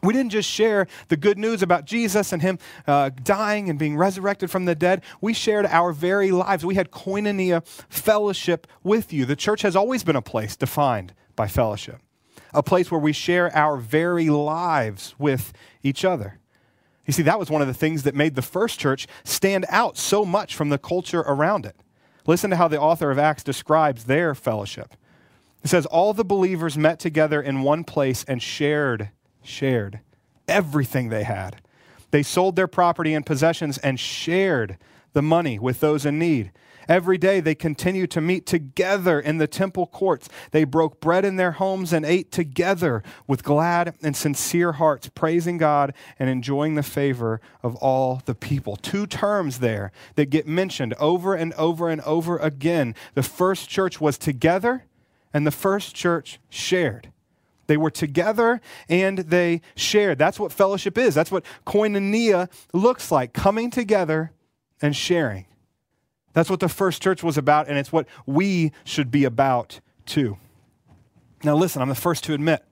We 0.00 0.12
didn't 0.12 0.30
just 0.30 0.48
share 0.48 0.86
the 1.08 1.16
good 1.16 1.36
news 1.36 1.64
about 1.64 1.84
Jesus 1.84 2.32
and 2.32 2.40
him 2.40 2.60
uh, 2.86 3.10
dying 3.24 3.68
and 3.68 3.76
being 3.76 3.96
resurrected 3.96 4.52
from 4.52 4.66
the 4.66 4.76
dead. 4.76 5.02
We 5.20 5.32
shared 5.32 5.66
our 5.66 5.90
very 5.90 6.30
lives. 6.30 6.64
We 6.64 6.76
had 6.76 6.92
koinonia 6.92 7.66
fellowship 7.88 8.68
with 8.84 9.12
you. 9.12 9.24
The 9.24 9.34
church 9.34 9.62
has 9.62 9.74
always 9.74 10.04
been 10.04 10.14
a 10.14 10.22
place 10.22 10.54
defined 10.54 11.12
by 11.34 11.48
fellowship, 11.48 12.00
a 12.52 12.62
place 12.62 12.90
where 12.90 13.00
we 13.00 13.12
share 13.12 13.54
our 13.56 13.76
very 13.76 14.30
lives 14.30 15.14
with 15.18 15.52
each 15.82 16.04
other. 16.04 16.38
You 17.06 17.12
see, 17.12 17.22
that 17.22 17.38
was 17.38 17.50
one 17.50 17.62
of 17.62 17.68
the 17.68 17.74
things 17.74 18.02
that 18.02 18.14
made 18.14 18.34
the 18.34 18.42
first 18.42 18.78
church 18.78 19.06
stand 19.24 19.64
out 19.68 19.96
so 19.96 20.24
much 20.24 20.54
from 20.54 20.68
the 20.68 20.78
culture 20.78 21.20
around 21.20 21.64
it. 21.64 21.76
Listen 22.26 22.50
to 22.50 22.56
how 22.56 22.68
the 22.68 22.80
author 22.80 23.10
of 23.10 23.18
Acts 23.18 23.42
describes 23.42 24.04
their 24.04 24.34
fellowship. 24.34 24.94
It 25.64 25.68
says, 25.68 25.86
All 25.86 26.12
the 26.12 26.24
believers 26.24 26.76
met 26.76 26.98
together 26.98 27.40
in 27.40 27.62
one 27.62 27.84
place 27.84 28.24
and 28.24 28.42
shared 28.42 29.10
shared 29.42 30.00
everything 30.46 31.08
they 31.08 31.24
had. 31.24 31.62
They 32.10 32.22
sold 32.22 32.56
their 32.56 32.68
property 32.68 33.14
and 33.14 33.24
possessions 33.24 33.78
and 33.78 33.98
shared 33.98 34.78
the 35.12 35.22
money 35.22 35.58
with 35.58 35.80
those 35.80 36.04
in 36.04 36.18
need. 36.18 36.52
Every 36.88 37.18
day 37.18 37.40
they 37.40 37.54
continued 37.54 38.10
to 38.12 38.22
meet 38.22 38.46
together 38.46 39.20
in 39.20 39.36
the 39.36 39.46
temple 39.46 39.86
courts. 39.86 40.28
They 40.52 40.64
broke 40.64 41.00
bread 41.00 41.24
in 41.26 41.36
their 41.36 41.52
homes 41.52 41.92
and 41.92 42.06
ate 42.06 42.32
together 42.32 43.02
with 43.26 43.44
glad 43.44 43.94
and 44.02 44.16
sincere 44.16 44.72
hearts, 44.72 45.10
praising 45.14 45.58
God 45.58 45.92
and 46.18 46.30
enjoying 46.30 46.76
the 46.76 46.82
favor 46.82 47.42
of 47.62 47.76
all 47.76 48.22
the 48.24 48.34
people. 48.34 48.76
Two 48.76 49.06
terms 49.06 49.58
there 49.58 49.92
that 50.14 50.30
get 50.30 50.46
mentioned 50.46 50.94
over 50.94 51.34
and 51.34 51.52
over 51.54 51.90
and 51.90 52.00
over 52.00 52.38
again. 52.38 52.94
The 53.14 53.22
first 53.22 53.68
church 53.68 54.00
was 54.00 54.16
together, 54.16 54.84
and 55.34 55.46
the 55.46 55.50
first 55.50 55.94
church 55.94 56.40
shared. 56.48 57.12
They 57.66 57.76
were 57.76 57.90
together 57.90 58.62
and 58.88 59.18
they 59.18 59.60
shared. 59.76 60.18
That's 60.18 60.40
what 60.40 60.52
fellowship 60.52 60.96
is. 60.96 61.14
That's 61.14 61.30
what 61.30 61.44
koinonia 61.66 62.50
looks 62.72 63.12
like 63.12 63.34
coming 63.34 63.70
together 63.70 64.32
and 64.80 64.96
sharing. 64.96 65.44
That's 66.32 66.50
what 66.50 66.60
the 66.60 66.68
first 66.68 67.02
church 67.02 67.22
was 67.22 67.38
about, 67.38 67.68
and 67.68 67.78
it's 67.78 67.92
what 67.92 68.06
we 68.26 68.72
should 68.84 69.10
be 69.10 69.24
about 69.24 69.80
too. 70.06 70.38
Now, 71.42 71.54
listen, 71.54 71.82
I'm 71.82 71.88
the 71.88 71.94
first 71.94 72.24
to 72.24 72.34
admit 72.34 72.64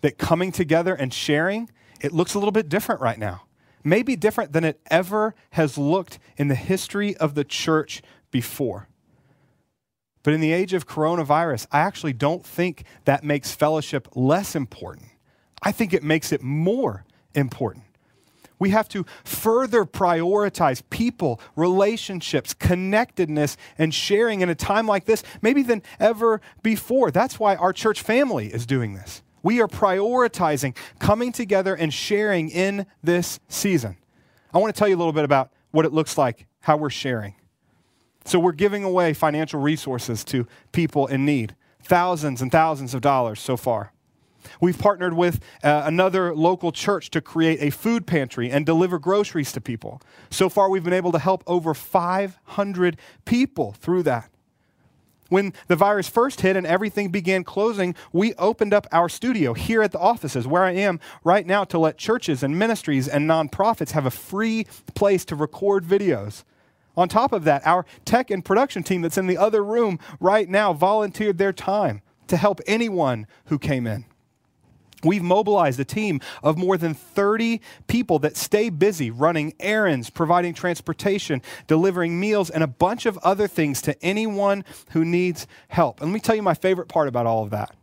that 0.00 0.18
coming 0.18 0.52
together 0.52 0.94
and 0.94 1.12
sharing, 1.12 1.70
it 2.00 2.12
looks 2.12 2.34
a 2.34 2.38
little 2.38 2.52
bit 2.52 2.68
different 2.68 3.00
right 3.00 3.18
now. 3.18 3.42
Maybe 3.84 4.16
different 4.16 4.52
than 4.52 4.64
it 4.64 4.80
ever 4.90 5.34
has 5.50 5.78
looked 5.78 6.18
in 6.36 6.48
the 6.48 6.54
history 6.54 7.16
of 7.16 7.34
the 7.34 7.44
church 7.44 8.02
before. 8.30 8.88
But 10.22 10.34
in 10.34 10.40
the 10.40 10.52
age 10.52 10.74
of 10.74 10.86
coronavirus, 10.86 11.66
I 11.72 11.80
actually 11.80 12.12
don't 12.12 12.44
think 12.44 12.84
that 13.04 13.24
makes 13.24 13.52
fellowship 13.52 14.08
less 14.14 14.54
important. 14.54 15.06
I 15.62 15.72
think 15.72 15.92
it 15.92 16.02
makes 16.02 16.32
it 16.32 16.42
more 16.42 17.04
important. 17.34 17.84
We 18.58 18.70
have 18.70 18.88
to 18.90 19.04
further 19.24 19.84
prioritize 19.84 20.82
people, 20.90 21.40
relationships, 21.56 22.54
connectedness, 22.54 23.56
and 23.76 23.94
sharing 23.94 24.40
in 24.40 24.48
a 24.48 24.54
time 24.54 24.86
like 24.86 25.04
this, 25.04 25.22
maybe 25.42 25.62
than 25.62 25.82
ever 26.00 26.40
before. 26.62 27.10
That's 27.10 27.38
why 27.38 27.56
our 27.56 27.72
church 27.72 28.02
family 28.02 28.48
is 28.48 28.66
doing 28.66 28.94
this. 28.94 29.22
We 29.42 29.60
are 29.60 29.68
prioritizing 29.68 30.76
coming 30.98 31.32
together 31.32 31.74
and 31.74 31.94
sharing 31.94 32.50
in 32.50 32.86
this 33.02 33.38
season. 33.48 33.96
I 34.52 34.58
want 34.58 34.74
to 34.74 34.78
tell 34.78 34.88
you 34.88 34.96
a 34.96 34.98
little 34.98 35.12
bit 35.12 35.24
about 35.24 35.52
what 35.70 35.84
it 35.84 35.92
looks 35.92 36.18
like, 36.18 36.46
how 36.60 36.76
we're 36.76 36.90
sharing. 36.90 37.34
So 38.24 38.38
we're 38.38 38.52
giving 38.52 38.84
away 38.84 39.14
financial 39.14 39.60
resources 39.60 40.24
to 40.24 40.46
people 40.72 41.06
in 41.06 41.24
need, 41.24 41.54
thousands 41.82 42.42
and 42.42 42.52
thousands 42.52 42.94
of 42.94 43.00
dollars 43.00 43.40
so 43.40 43.56
far. 43.56 43.92
We've 44.60 44.78
partnered 44.78 45.14
with 45.14 45.40
uh, 45.62 45.82
another 45.84 46.34
local 46.34 46.72
church 46.72 47.10
to 47.10 47.20
create 47.20 47.60
a 47.60 47.70
food 47.70 48.06
pantry 48.06 48.50
and 48.50 48.64
deliver 48.64 48.98
groceries 48.98 49.52
to 49.52 49.60
people. 49.60 50.00
So 50.30 50.48
far, 50.48 50.68
we've 50.68 50.84
been 50.84 50.92
able 50.92 51.12
to 51.12 51.18
help 51.18 51.42
over 51.46 51.74
500 51.74 52.96
people 53.24 53.72
through 53.72 54.04
that. 54.04 54.30
When 55.28 55.52
the 55.66 55.76
virus 55.76 56.08
first 56.08 56.40
hit 56.40 56.56
and 56.56 56.66
everything 56.66 57.10
began 57.10 57.44
closing, 57.44 57.94
we 58.12 58.32
opened 58.34 58.72
up 58.72 58.86
our 58.92 59.10
studio 59.10 59.52
here 59.52 59.82
at 59.82 59.92
the 59.92 59.98
offices 59.98 60.46
where 60.46 60.64
I 60.64 60.72
am 60.72 61.00
right 61.22 61.46
now 61.46 61.64
to 61.64 61.78
let 61.78 61.98
churches 61.98 62.42
and 62.42 62.58
ministries 62.58 63.06
and 63.08 63.28
nonprofits 63.28 63.90
have 63.90 64.06
a 64.06 64.10
free 64.10 64.66
place 64.94 65.26
to 65.26 65.36
record 65.36 65.84
videos 65.84 66.44
on 66.98 67.08
top 67.08 67.32
of 67.32 67.44
that, 67.44 67.64
our 67.64 67.86
tech 68.04 68.28
and 68.28 68.44
production 68.44 68.82
team 68.82 69.02
that's 69.02 69.16
in 69.16 69.28
the 69.28 69.38
other 69.38 69.64
room 69.64 70.00
right 70.18 70.48
now 70.48 70.72
volunteered 70.72 71.38
their 71.38 71.52
time 71.52 72.02
to 72.26 72.36
help 72.36 72.60
anyone 72.66 73.28
who 73.46 73.58
came 73.58 73.86
in. 73.86 74.04
We've 75.04 75.22
mobilized 75.22 75.78
a 75.78 75.84
team 75.84 76.20
of 76.42 76.58
more 76.58 76.76
than 76.76 76.92
30 76.92 77.60
people 77.86 78.18
that 78.20 78.36
stay 78.36 78.68
busy 78.68 79.10
running 79.10 79.54
errands, 79.60 80.10
providing 80.10 80.54
transportation, 80.54 81.40
delivering 81.68 82.18
meals, 82.18 82.50
and 82.50 82.64
a 82.64 82.68
bunch 82.68 83.06
of 83.06 83.16
other 83.18 83.46
things 83.46 83.80
to 83.82 84.00
anyone 84.02 84.64
who 84.90 85.04
needs 85.04 85.46
help. 85.68 86.00
And 86.00 86.10
let 86.10 86.14
me 86.14 86.20
tell 86.20 86.34
you 86.34 86.42
my 86.42 86.54
favorite 86.54 86.88
part 86.88 87.06
about 87.06 87.26
all 87.26 87.44
of 87.44 87.50
that. 87.50 87.76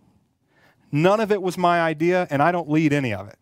None 0.92 1.20
of 1.20 1.32
it 1.32 1.42
was 1.42 1.58
my 1.58 1.82
idea, 1.82 2.28
and 2.30 2.42
I 2.44 2.52
don't 2.52 2.70
lead 2.70 2.92
any 2.92 3.14
of 3.14 3.28
it. 3.28 3.38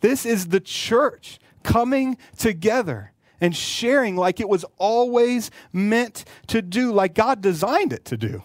This 0.00 0.24
is 0.24 0.48
the 0.48 0.60
church 0.60 1.40
coming 1.62 2.16
together 2.36 3.12
and 3.40 3.54
sharing 3.54 4.16
like 4.16 4.38
it 4.40 4.48
was 4.48 4.64
always 4.78 5.50
meant 5.72 6.24
to 6.46 6.62
do, 6.62 6.92
like 6.92 7.14
God 7.14 7.40
designed 7.40 7.92
it 7.92 8.04
to 8.06 8.16
do. 8.16 8.42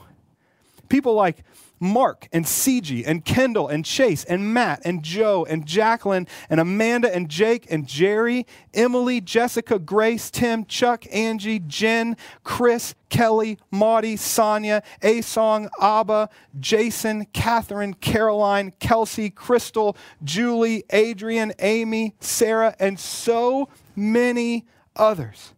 People 0.89 1.13
like 1.13 1.43
Mark 1.81 2.29
and 2.31 2.45
CG 2.45 3.03
and 3.05 3.25
Kendall 3.25 3.67
and 3.67 3.83
Chase 3.83 4.23
and 4.23 4.53
Matt 4.53 4.81
and 4.85 5.01
Joe 5.01 5.45
and 5.49 5.65
Jacqueline 5.65 6.27
and 6.47 6.59
Amanda 6.59 7.13
and 7.13 7.27
Jake 7.27 7.65
and 7.71 7.87
Jerry, 7.87 8.45
Emily, 8.73 9.19
Jessica, 9.19 9.79
Grace, 9.79 10.29
Tim, 10.29 10.63
Chuck, 10.65 11.05
Angie, 11.11 11.59
Jen, 11.59 12.15
Chris, 12.43 12.93
Kelly, 13.09 13.57
Maudie, 13.71 14.15
Sonia, 14.15 14.83
Asong, 15.01 15.69
Abba, 15.81 16.29
Jason, 16.59 17.25
Catherine, 17.33 17.95
Caroline, 17.95 18.71
Kelsey, 18.79 19.31
Crystal, 19.31 19.97
Julie, 20.23 20.83
Adrian, 20.91 21.51
Amy, 21.59 22.13
Sarah, 22.19 22.75
and 22.79 22.99
so 22.99 23.67
many 23.95 24.67
others 24.95 25.53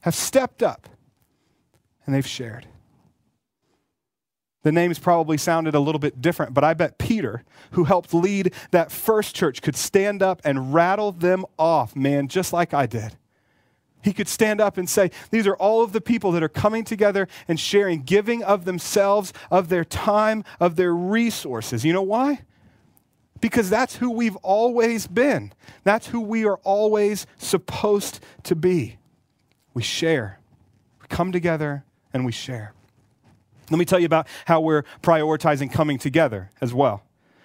have 0.00 0.16
stepped 0.16 0.62
up 0.64 0.88
and 2.04 2.14
they've 2.14 2.26
shared. 2.26 2.66
The 4.62 4.72
names 4.72 4.98
probably 4.98 5.38
sounded 5.38 5.74
a 5.74 5.80
little 5.80 5.98
bit 5.98 6.20
different, 6.20 6.52
but 6.52 6.64
I 6.64 6.74
bet 6.74 6.98
Peter, 6.98 7.44
who 7.72 7.84
helped 7.84 8.12
lead 8.12 8.52
that 8.72 8.92
first 8.92 9.34
church, 9.34 9.62
could 9.62 9.76
stand 9.76 10.22
up 10.22 10.42
and 10.44 10.74
rattle 10.74 11.12
them 11.12 11.46
off, 11.58 11.96
man, 11.96 12.28
just 12.28 12.52
like 12.52 12.74
I 12.74 12.86
did. 12.86 13.16
He 14.02 14.12
could 14.12 14.28
stand 14.28 14.60
up 14.60 14.76
and 14.76 14.88
say, 14.88 15.10
These 15.30 15.46
are 15.46 15.56
all 15.56 15.82
of 15.82 15.92
the 15.92 16.00
people 16.00 16.32
that 16.32 16.42
are 16.42 16.48
coming 16.48 16.84
together 16.84 17.28
and 17.48 17.60
sharing, 17.60 18.02
giving 18.02 18.42
of 18.42 18.64
themselves, 18.64 19.32
of 19.50 19.68
their 19.68 19.84
time, 19.84 20.44
of 20.58 20.76
their 20.76 20.94
resources. 20.94 21.84
You 21.84 21.92
know 21.92 22.02
why? 22.02 22.40
because 23.40 23.70
that's 23.70 23.96
who 23.96 24.10
we've 24.10 24.36
always 24.36 25.06
been. 25.06 25.52
That's 25.84 26.08
who 26.08 26.20
we 26.20 26.44
are 26.44 26.58
always 26.58 27.26
supposed 27.38 28.20
to 28.44 28.54
be. 28.54 28.98
We 29.72 29.82
share, 29.82 30.40
we 31.00 31.06
come 31.08 31.32
together, 31.32 31.84
and 32.12 32.24
we 32.24 32.32
share. 32.32 32.74
Let 33.70 33.78
me 33.78 33.84
tell 33.84 34.00
you 34.00 34.06
about 34.06 34.26
how 34.46 34.60
we're 34.60 34.82
prioritizing 35.02 35.72
coming 35.72 35.98
together 35.98 36.50
as 36.60 36.74
well. 36.74 37.04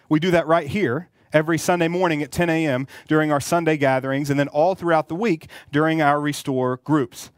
We 0.09 0.19
do 0.19 0.31
that 0.31 0.47
right 0.47 0.67
here 0.67 1.09
every 1.31 1.57
Sunday 1.57 1.87
morning 1.87 2.23
at 2.23 2.31
10 2.31 2.49
a.m. 2.49 2.87
during 3.07 3.31
our 3.31 3.41
Sunday 3.41 3.77
gatherings, 3.77 4.29
and 4.29 4.39
then 4.39 4.47
all 4.47 4.73
throughout 4.73 5.07
the 5.07 5.15
week 5.15 5.47
during 5.71 6.01
our 6.01 6.19
Restore 6.19 6.77
groups. 6.77 7.29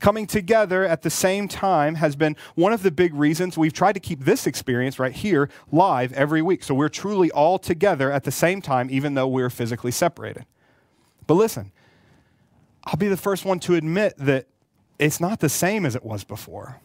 Coming 0.00 0.26
together 0.26 0.84
at 0.84 1.02
the 1.02 1.10
same 1.10 1.48
time 1.48 1.94
has 1.94 2.16
been 2.16 2.36
one 2.54 2.72
of 2.72 2.82
the 2.82 2.90
big 2.90 3.14
reasons 3.14 3.56
we've 3.56 3.72
tried 3.72 3.94
to 3.94 4.00
keep 4.00 4.20
this 4.20 4.46
experience 4.46 4.98
right 4.98 5.12
here 5.12 5.48
live 5.72 6.12
every 6.12 6.42
week. 6.42 6.62
So 6.62 6.74
we're 6.74 6.90
truly 6.90 7.30
all 7.30 7.58
together 7.58 8.12
at 8.12 8.24
the 8.24 8.30
same 8.30 8.60
time, 8.60 8.88
even 8.90 9.14
though 9.14 9.26
we're 9.26 9.48
physically 9.48 9.90
separated. 9.90 10.44
But 11.26 11.34
listen, 11.34 11.72
I'll 12.84 12.96
be 12.96 13.08
the 13.08 13.16
first 13.16 13.44
one 13.46 13.58
to 13.60 13.74
admit 13.74 14.14
that 14.18 14.46
it's 14.98 15.20
not 15.20 15.40
the 15.40 15.48
same 15.48 15.86
as 15.86 15.96
it 15.96 16.04
was 16.04 16.24
before. 16.24 16.80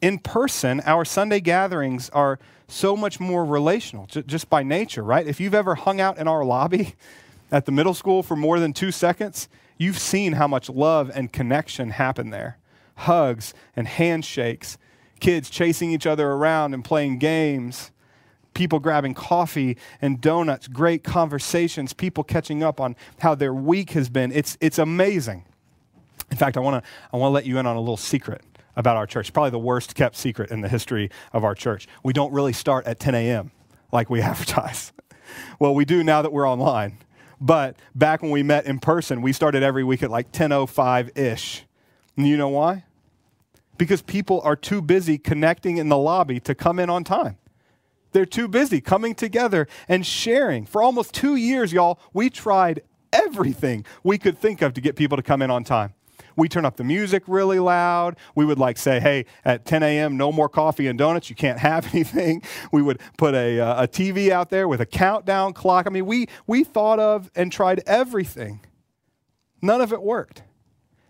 In 0.00 0.18
person, 0.18 0.80
our 0.84 1.04
Sunday 1.04 1.40
gatherings 1.40 2.10
are 2.10 2.38
so 2.68 2.96
much 2.96 3.18
more 3.18 3.44
relational, 3.44 4.06
j- 4.06 4.22
just 4.22 4.50
by 4.50 4.62
nature, 4.62 5.02
right? 5.02 5.26
If 5.26 5.40
you've 5.40 5.54
ever 5.54 5.74
hung 5.74 6.00
out 6.00 6.18
in 6.18 6.28
our 6.28 6.44
lobby 6.44 6.94
at 7.50 7.64
the 7.64 7.72
middle 7.72 7.94
school 7.94 8.22
for 8.22 8.36
more 8.36 8.60
than 8.60 8.72
two 8.72 8.92
seconds, 8.92 9.48
you've 9.78 9.98
seen 9.98 10.34
how 10.34 10.48
much 10.48 10.68
love 10.68 11.10
and 11.14 11.32
connection 11.32 11.90
happen 11.90 12.30
there. 12.30 12.58
Hugs 12.96 13.54
and 13.74 13.86
handshakes, 13.86 14.78
kids 15.20 15.48
chasing 15.48 15.92
each 15.92 16.06
other 16.06 16.30
around 16.30 16.74
and 16.74 16.84
playing 16.84 17.18
games, 17.18 17.90
people 18.54 18.78
grabbing 18.78 19.14
coffee 19.14 19.76
and 20.00 20.20
donuts, 20.20 20.66
great 20.66 21.04
conversations, 21.04 21.92
people 21.92 22.24
catching 22.24 22.62
up 22.62 22.80
on 22.80 22.96
how 23.20 23.34
their 23.34 23.54
week 23.54 23.90
has 23.90 24.08
been. 24.08 24.32
It's, 24.32 24.56
it's 24.60 24.78
amazing. 24.78 25.44
In 26.30 26.36
fact, 26.36 26.56
I 26.56 26.60
want 26.60 26.82
to 26.82 26.90
I 27.12 27.18
wanna 27.18 27.32
let 27.32 27.46
you 27.46 27.58
in 27.58 27.66
on 27.66 27.76
a 27.76 27.80
little 27.80 27.96
secret 27.96 28.42
about 28.76 28.96
our 28.96 29.06
church. 29.06 29.32
Probably 29.32 29.50
the 29.50 29.58
worst 29.58 29.94
kept 29.94 30.16
secret 30.16 30.50
in 30.50 30.60
the 30.60 30.68
history 30.68 31.10
of 31.32 31.44
our 31.44 31.54
church. 31.54 31.88
We 32.04 32.12
don't 32.12 32.32
really 32.32 32.52
start 32.52 32.86
at 32.86 33.00
10 33.00 33.14
a.m. 33.14 33.50
like 33.92 34.10
we 34.10 34.20
advertise. 34.22 34.92
well, 35.58 35.74
we 35.74 35.84
do 35.84 36.04
now 36.04 36.22
that 36.22 36.32
we're 36.32 36.48
online. 36.48 36.98
But 37.40 37.76
back 37.94 38.22
when 38.22 38.30
we 38.30 38.42
met 38.42 38.66
in 38.66 38.78
person, 38.78 39.22
we 39.22 39.32
started 39.32 39.62
every 39.62 39.84
week 39.84 40.02
at 40.02 40.10
like 40.10 40.32
10:05 40.32 41.16
ish. 41.18 41.64
And 42.16 42.26
you 42.26 42.36
know 42.36 42.48
why? 42.48 42.84
Because 43.76 44.00
people 44.00 44.40
are 44.42 44.56
too 44.56 44.80
busy 44.80 45.18
connecting 45.18 45.76
in 45.76 45.90
the 45.90 45.98
lobby 45.98 46.40
to 46.40 46.54
come 46.54 46.78
in 46.78 46.88
on 46.88 47.04
time. 47.04 47.36
They're 48.12 48.24
too 48.24 48.48
busy 48.48 48.80
coming 48.80 49.14
together 49.14 49.68
and 49.86 50.06
sharing. 50.06 50.64
For 50.64 50.82
almost 50.82 51.12
two 51.12 51.36
years, 51.36 51.74
y'all, 51.74 51.98
we 52.14 52.30
tried 52.30 52.80
everything 53.12 53.84
we 54.02 54.16
could 54.16 54.38
think 54.38 54.62
of 54.62 54.72
to 54.74 54.80
get 54.80 54.96
people 54.96 55.18
to 55.18 55.22
come 55.22 55.42
in 55.42 55.50
on 55.50 55.64
time. 55.64 55.92
We 56.36 56.48
turn 56.48 56.64
up 56.64 56.76
the 56.76 56.84
music 56.84 57.22
really 57.26 57.58
loud. 57.58 58.16
We 58.34 58.44
would 58.44 58.58
like 58.58 58.76
say, 58.76 59.00
hey, 59.00 59.24
at 59.44 59.64
10 59.64 59.82
a.m., 59.82 60.16
no 60.16 60.30
more 60.30 60.48
coffee 60.48 60.86
and 60.86 60.98
donuts. 60.98 61.30
You 61.30 61.36
can't 61.36 61.58
have 61.58 61.86
anything. 61.94 62.42
We 62.72 62.82
would 62.82 63.00
put 63.16 63.34
a, 63.34 63.60
uh, 63.60 63.84
a 63.84 63.88
TV 63.88 64.30
out 64.30 64.50
there 64.50 64.68
with 64.68 64.80
a 64.80 64.86
countdown 64.86 65.52
clock. 65.52 65.86
I 65.86 65.90
mean, 65.90 66.06
we, 66.06 66.28
we 66.46 66.64
thought 66.64 67.00
of 67.00 67.30
and 67.34 67.50
tried 67.50 67.82
everything. 67.86 68.60
None 69.62 69.80
of 69.80 69.92
it 69.92 70.02
worked. 70.02 70.42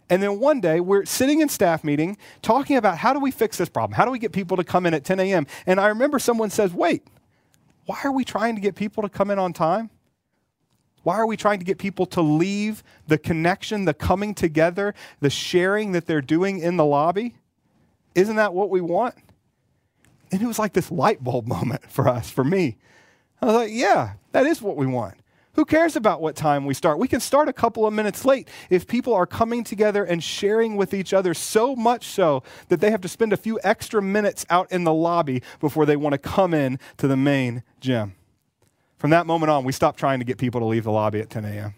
And 0.09 0.23
then 0.23 0.39
one 0.39 0.61
day 0.61 0.79
we're 0.79 1.05
sitting 1.05 1.41
in 1.41 1.49
staff 1.49 1.83
meeting 1.83 2.17
talking 2.41 2.77
about 2.77 2.99
how 2.99 3.13
do 3.13 3.19
we 3.19 3.33
fix 3.33 3.59
this 3.59 3.69
problem? 3.69 3.97
How 3.97 4.05
do 4.05 4.11
we 4.11 4.21
get 4.21 4.33
people 4.33 4.57
to 4.57 4.65
come 4.65 4.87
in 4.87 4.95
at 4.95 5.05
10 5.05 5.19
a.m.? 5.19 5.47
And 5.67 5.81
I 5.81 5.89
remember 5.89 6.19
someone 6.21 6.51
says, 6.51 6.73
wait, 6.73 7.03
why 7.87 7.99
are 8.05 8.13
we 8.13 8.25
trying 8.25 8.55
to 8.55 8.61
get 8.61 8.77
people 8.77 9.03
to 9.03 9.09
come 9.09 9.31
in 9.31 9.39
on 9.39 9.53
time? 9.53 9.91
Why 11.07 11.19
are 11.19 11.27
we 11.29 11.37
trying 11.37 11.61
to 11.61 11.65
get 11.65 11.79
people 11.79 12.05
to 12.07 12.21
leave 12.21 12.83
the 13.07 13.17
connection, 13.17 13.85
the 13.85 13.95
coming 13.95 14.35
together, 14.35 14.93
the 15.21 15.31
sharing 15.31 15.93
that 15.93 16.07
they're 16.07 16.21
doing 16.21 16.59
in 16.59 16.77
the 16.77 16.85
lobby? 16.85 17.37
Isn't 18.17 18.35
that 18.35 18.53
what 18.53 18.71
we 18.71 18.81
want? 18.81 19.15
And 20.33 20.43
it 20.43 20.47
was 20.49 20.59
like 20.59 20.73
this 20.73 20.91
light 20.91 21.23
bulb 21.23 21.47
moment 21.47 21.89
for 21.89 22.09
us, 22.09 22.29
for 22.29 22.43
me. 22.43 22.77
I 23.41 23.47
was 23.47 23.55
like, 23.55 23.71
yeah, 23.73 24.15
that 24.33 24.47
is 24.47 24.61
what 24.61 24.77
we 24.77 24.85
want. 24.85 25.15
Who 25.53 25.65
cares 25.65 25.95
about 25.95 26.21
what 26.21 26.35
time 26.35 26.67
we 26.67 26.75
start? 26.75 26.99
We 26.99 27.07
can 27.07 27.21
start 27.21 27.49
a 27.49 27.53
couple 27.53 27.87
of 27.87 27.95
minutes 27.95 28.25
late 28.25 28.49
if 28.69 28.89
people 28.89 29.15
are 29.15 29.27
coming 29.27 29.63
together 29.63 30.03
and 30.03 30.25
sharing 30.25 30.75
with 30.75 30.93
each 30.93 31.15
other 31.15 31.35
so 31.35 31.77
much 31.77 32.07
so 32.07 32.43
that 32.67 32.81
they 32.81 32.91
have 32.91 33.03
to 33.03 33.09
spend 33.09 33.33
a 33.33 33.37
few 33.37 33.61
extra 33.63 34.03
minutes 34.03 34.45
out 34.51 34.73
in 34.73 34.83
the 34.83 34.93
lobby 34.93 35.45
before 35.61 35.87
they 35.87 35.95
want 35.95 36.15
to 36.15 36.19
come 36.19 36.53
in 36.53 36.81
to 36.97 37.07
the 37.07 37.17
main 37.17 37.63
gym. 37.79 38.17
From 38.99 39.11
that 39.11 39.27
moment 39.27 39.51
on, 39.51 39.65
we 39.65 39.73
stopped 39.73 39.99
trying 39.99 40.19
to 40.21 40.25
get 40.25 40.39
people 40.39 40.61
to 40.61 40.67
leave 40.67 40.85
the 40.85 40.93
lobby 40.93 41.21
at 41.21 41.31
10 41.31 41.45
a.m. 41.45 41.75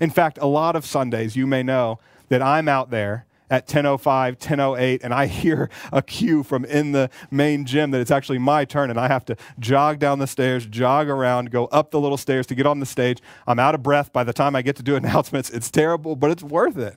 In 0.00 0.10
fact, 0.10 0.38
a 0.40 0.46
lot 0.46 0.76
of 0.76 0.84
Sundays, 0.84 1.36
you 1.36 1.46
may 1.46 1.62
know 1.62 1.98
that 2.28 2.42
I'm 2.42 2.68
out 2.68 2.90
there 2.90 3.26
at 3.48 3.68
10:05, 3.68 4.38
10:08 4.38 5.00
and 5.02 5.14
I 5.14 5.26
hear 5.26 5.70
a 5.92 6.02
cue 6.02 6.42
from 6.42 6.64
in 6.64 6.92
the 6.92 7.10
main 7.30 7.64
gym 7.64 7.90
that 7.92 8.00
it's 8.00 8.10
actually 8.10 8.38
my 8.38 8.64
turn 8.64 8.90
and 8.90 8.98
I 8.98 9.08
have 9.08 9.24
to 9.26 9.36
jog 9.58 9.98
down 9.98 10.18
the 10.18 10.26
stairs, 10.26 10.66
jog 10.66 11.08
around, 11.08 11.50
go 11.50 11.66
up 11.66 11.90
the 11.90 12.00
little 12.00 12.16
stairs 12.16 12.46
to 12.48 12.54
get 12.54 12.66
on 12.66 12.80
the 12.80 12.86
stage. 12.86 13.20
I'm 13.46 13.58
out 13.58 13.74
of 13.74 13.82
breath 13.82 14.12
by 14.12 14.24
the 14.24 14.32
time 14.32 14.56
I 14.56 14.62
get 14.62 14.76
to 14.76 14.82
do 14.82 14.96
announcements. 14.96 15.50
It's 15.50 15.70
terrible, 15.70 16.16
but 16.16 16.30
it's 16.30 16.42
worth 16.42 16.76
it. 16.76 16.96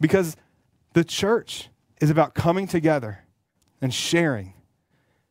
Because 0.00 0.36
the 0.92 1.04
church 1.04 1.68
is 2.00 2.10
about 2.10 2.34
coming 2.34 2.66
together 2.66 3.20
and 3.80 3.94
sharing. 3.94 4.54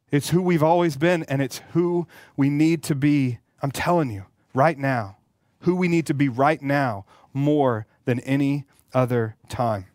It's 0.10 0.30
who 0.30 0.42
we've 0.42 0.64
always 0.64 0.98
been 0.98 1.24
and 1.24 1.42
it's 1.42 1.62
who 1.74 2.08
we 2.36 2.50
need 2.50 2.84
to 2.84 2.96
be 2.96 3.40
I'm 3.62 3.72
telling 3.72 4.10
you, 4.10 4.26
right 4.54 4.78
now, 4.78 5.18
who 5.62 5.76
we 5.76 5.88
need 5.88 6.06
to 6.08 6.14
be 6.14 6.30
right 6.30 6.62
now 6.62 7.06
more 7.34 7.86
than 8.06 8.20
any 8.22 8.66
other 8.94 9.36
time. 9.50 9.86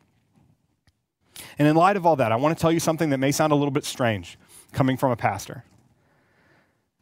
And 1.58 1.66
in 1.66 1.76
light 1.76 1.96
of 1.96 2.06
all 2.06 2.16
that, 2.16 2.32
I 2.32 2.36
want 2.36 2.56
to 2.56 2.60
tell 2.60 2.72
you 2.72 2.80
something 2.80 3.10
that 3.10 3.18
may 3.18 3.32
sound 3.32 3.52
a 3.52 3.56
little 3.56 3.70
bit 3.70 3.84
strange 3.84 4.38
coming 4.72 4.96
from 4.96 5.10
a 5.10 5.16
pastor. 5.16 5.64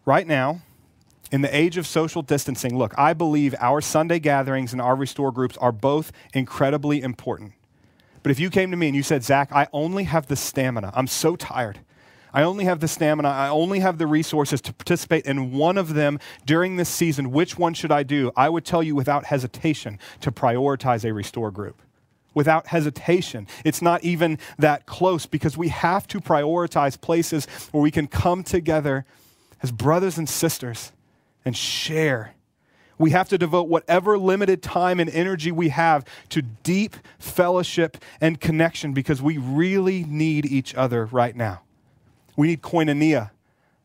Right 0.05 0.27
now, 0.27 0.63
in 1.31 1.41
the 1.41 1.55
age 1.55 1.77
of 1.77 1.87
social 1.87 2.23
distancing, 2.23 2.77
look, 2.77 2.95
I 2.99 3.13
believe 3.13 3.55
our 3.59 3.81
Sunday 3.81 4.19
gatherings 4.19 4.73
and 4.73 4.81
our 4.81 4.95
restore 4.95 5.33
groups 5.33 5.57
are 5.59 5.73
both 5.73 6.13
incredibly 6.33 7.03
important. 7.03 7.53
But 8.23 8.31
if 8.31 8.41
you 8.41 8.51
came 8.51 8.71
to 8.71 8.77
me 8.77 8.87
and 8.87 8.97
you 8.97 9.03
said, 9.03 9.25
Zach, 9.25 9.51
I 9.53 9.67
only 9.73 10.05
have 10.05 10.27
the 10.29 10.37
stamina, 10.37 10.93
I'm 10.95 11.07
so 11.07 11.37
tired. 11.37 11.81
I 12.35 12.43
only 12.43 12.65
have 12.65 12.81
the 12.81 12.89
stamina, 12.89 13.29
I 13.29 13.49
only 13.49 13.79
have 13.79 13.99
the 13.99 14.09
resources 14.09 14.61
to 14.63 14.73
participate 14.73 15.25
in 15.25 15.53
one 15.53 15.79
of 15.79 15.95
them 15.95 16.19
during 16.45 16.75
this 16.75 16.89
season. 16.89 17.31
Which 17.31 17.57
one 17.57 17.75
should 17.75 17.93
I 17.93 18.03
do? 18.03 18.33
I 18.37 18.49
would 18.49 18.65
tell 18.65 18.83
you 18.83 18.97
without 18.97 19.27
hesitation 19.27 20.01
to 20.21 20.33
prioritize 20.33 21.09
a 21.09 21.15
restore 21.15 21.53
group. 21.53 21.81
Without 22.35 22.67
hesitation. 22.67 23.47
It's 23.65 23.81
not 23.81 24.03
even 24.03 24.41
that 24.59 24.85
close 24.85 25.27
because 25.27 25.57
we 25.57 25.69
have 25.69 26.09
to 26.09 26.21
prioritize 26.21 27.01
places 27.01 27.47
where 27.71 27.81
we 27.81 27.93
can 27.93 28.09
come 28.09 28.43
together 28.43 29.05
as 29.63 29.71
brothers 29.71 30.19
and 30.19 30.29
sisters 30.29 30.91
and 31.45 31.57
share. 31.57 32.35
We 32.99 33.11
have 33.11 33.29
to 33.29 33.39
devote 33.39 33.69
whatever 33.69 34.19
limited 34.19 34.61
time 34.61 34.99
and 34.99 35.09
energy 35.11 35.53
we 35.53 35.69
have 35.69 36.05
to 36.31 36.43
deep 36.43 36.97
fellowship 37.21 37.97
and 38.21 38.41
connection 38.41 38.93
because 38.93 39.23
we 39.23 39.39
really 39.39 40.03
need 40.03 40.47
each 40.47 40.75
other 40.75 41.07
right 41.07 41.37
now. 41.37 41.64
We 42.37 42.49
need 42.49 42.63
koinonia 42.63 43.31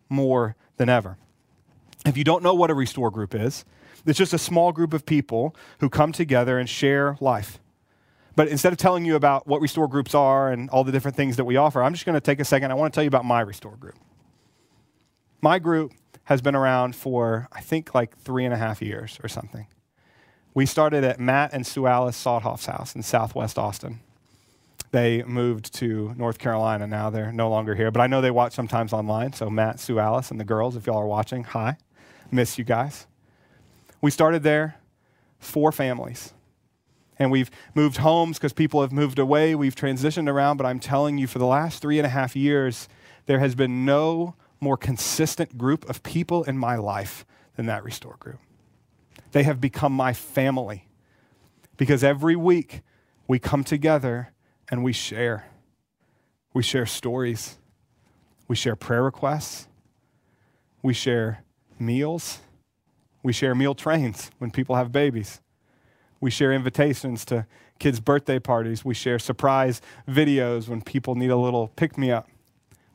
more 0.09 0.55
than 0.77 0.89
ever. 0.89 1.17
If 2.05 2.17
you 2.17 2.23
don't 2.23 2.43
know 2.43 2.53
what 2.53 2.69
a 2.69 2.73
restore 2.73 3.11
group 3.11 3.35
is, 3.35 3.65
it's 4.05 4.17
just 4.17 4.33
a 4.33 4.37
small 4.37 4.71
group 4.71 4.93
of 4.93 5.05
people 5.05 5.55
who 5.79 5.89
come 5.89 6.11
together 6.11 6.57
and 6.57 6.69
share 6.69 7.17
life. 7.19 7.59
But 8.35 8.47
instead 8.47 8.71
of 8.71 8.79
telling 8.79 9.05
you 9.05 9.15
about 9.15 9.47
what 9.47 9.59
restore 9.59 9.87
groups 9.87 10.15
are 10.15 10.51
and 10.51 10.69
all 10.69 10.83
the 10.83 10.91
different 10.91 11.17
things 11.17 11.35
that 11.35 11.45
we 11.45 11.57
offer, 11.57 11.83
I'm 11.83 11.93
just 11.93 12.05
going 12.05 12.15
to 12.15 12.21
take 12.21 12.39
a 12.39 12.45
second. 12.45 12.71
I 12.71 12.75
want 12.75 12.93
to 12.93 12.95
tell 12.95 13.03
you 13.03 13.09
about 13.09 13.25
my 13.25 13.41
restore 13.41 13.75
group. 13.75 13.95
My 15.41 15.59
group 15.59 15.93
has 16.25 16.41
been 16.41 16.55
around 16.55 16.95
for, 16.95 17.47
I 17.51 17.61
think, 17.61 17.93
like 17.93 18.17
three 18.17 18.45
and 18.45 18.53
a 18.53 18.57
half 18.57 18.81
years 18.81 19.19
or 19.23 19.27
something. 19.27 19.67
We 20.53 20.65
started 20.65 21.03
at 21.03 21.19
Matt 21.19 21.53
and 21.53 21.65
Sue 21.65 21.87
Alice 21.87 22.21
Salthoff's 22.21 22.65
house 22.65 22.95
in 22.95 23.03
southwest 23.03 23.57
Austin. 23.57 23.99
They 24.91 25.23
moved 25.23 25.73
to 25.75 26.13
North 26.17 26.39
Carolina 26.39 26.87
now. 26.87 27.09
They're 27.09 27.31
no 27.31 27.49
longer 27.49 27.75
here, 27.75 27.91
but 27.91 28.01
I 28.01 28.07
know 28.07 28.21
they 28.21 28.31
watch 28.31 28.53
sometimes 28.53 28.91
online. 28.91 29.33
So, 29.33 29.49
Matt, 29.49 29.79
Sue, 29.79 29.99
Alice, 29.99 30.31
and 30.31 30.39
the 30.39 30.45
girls, 30.45 30.75
if 30.75 30.87
y'all 30.87 30.97
are 30.97 31.07
watching, 31.07 31.43
hi. 31.43 31.77
Miss 32.31 32.57
you 32.57 32.63
guys. 32.63 33.07
We 34.01 34.11
started 34.11 34.43
there, 34.43 34.79
four 35.39 35.71
families. 35.71 36.33
And 37.17 37.31
we've 37.31 37.51
moved 37.75 37.97
homes 37.97 38.37
because 38.37 38.53
people 38.53 38.81
have 38.81 38.91
moved 38.91 39.19
away. 39.19 39.53
We've 39.53 39.75
transitioned 39.75 40.29
around, 40.29 40.57
but 40.57 40.65
I'm 40.65 40.79
telling 40.79 41.17
you, 41.17 41.27
for 41.27 41.37
the 41.37 41.45
last 41.45 41.81
three 41.81 41.99
and 41.99 42.05
a 42.05 42.09
half 42.09 42.35
years, 42.35 42.87
there 43.25 43.39
has 43.39 43.55
been 43.55 43.83
no 43.85 44.35
more 44.61 44.77
consistent 44.77 45.57
group 45.57 45.87
of 45.89 46.01
people 46.01 46.43
in 46.43 46.57
my 46.57 46.75
life 46.75 47.25
than 47.55 47.65
that 47.65 47.83
Restore 47.83 48.15
group. 48.19 48.39
They 49.31 49.43
have 49.43 49.59
become 49.59 49.93
my 49.93 50.13
family 50.13 50.87
because 51.77 52.03
every 52.03 52.35
week 52.35 52.81
we 53.27 53.37
come 53.37 53.63
together 53.63 54.31
and 54.69 54.83
we 54.83 54.93
share. 54.93 55.45
We 56.53 56.63
share 56.63 56.85
stories. 56.85 57.57
We 58.47 58.55
share 58.55 58.75
prayer 58.75 59.03
requests. 59.03 59.67
We 60.81 60.93
share 60.93 61.43
meals. 61.77 62.39
We 63.23 63.33
share 63.33 63.53
meal 63.53 63.75
trains 63.75 64.31
when 64.39 64.51
people 64.51 64.75
have 64.75 64.91
babies. 64.91 65.41
We 66.21 66.31
share 66.31 66.51
invitations 66.51 67.25
to 67.25 67.45
kids' 67.79 67.99
birthday 67.99 68.39
parties. 68.39 68.83
We 68.83 68.93
share 68.93 69.19
surprise 69.19 69.81
videos 70.07 70.67
when 70.67 70.81
people 70.81 71.15
need 71.15 71.29
a 71.29 71.37
little 71.37 71.69
pick 71.69 71.97
me 71.97 72.11
up. 72.11 72.27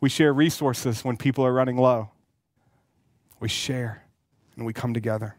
We 0.01 0.09
share 0.09 0.33
resources 0.33 1.05
when 1.05 1.17
people 1.17 1.45
are 1.47 1.53
running 1.53 1.77
low. 1.77 2.11
We 3.41 3.49
share 3.49 4.05
and 4.57 4.67
we 4.67 4.73
come 4.73 4.93
together. 4.93 5.37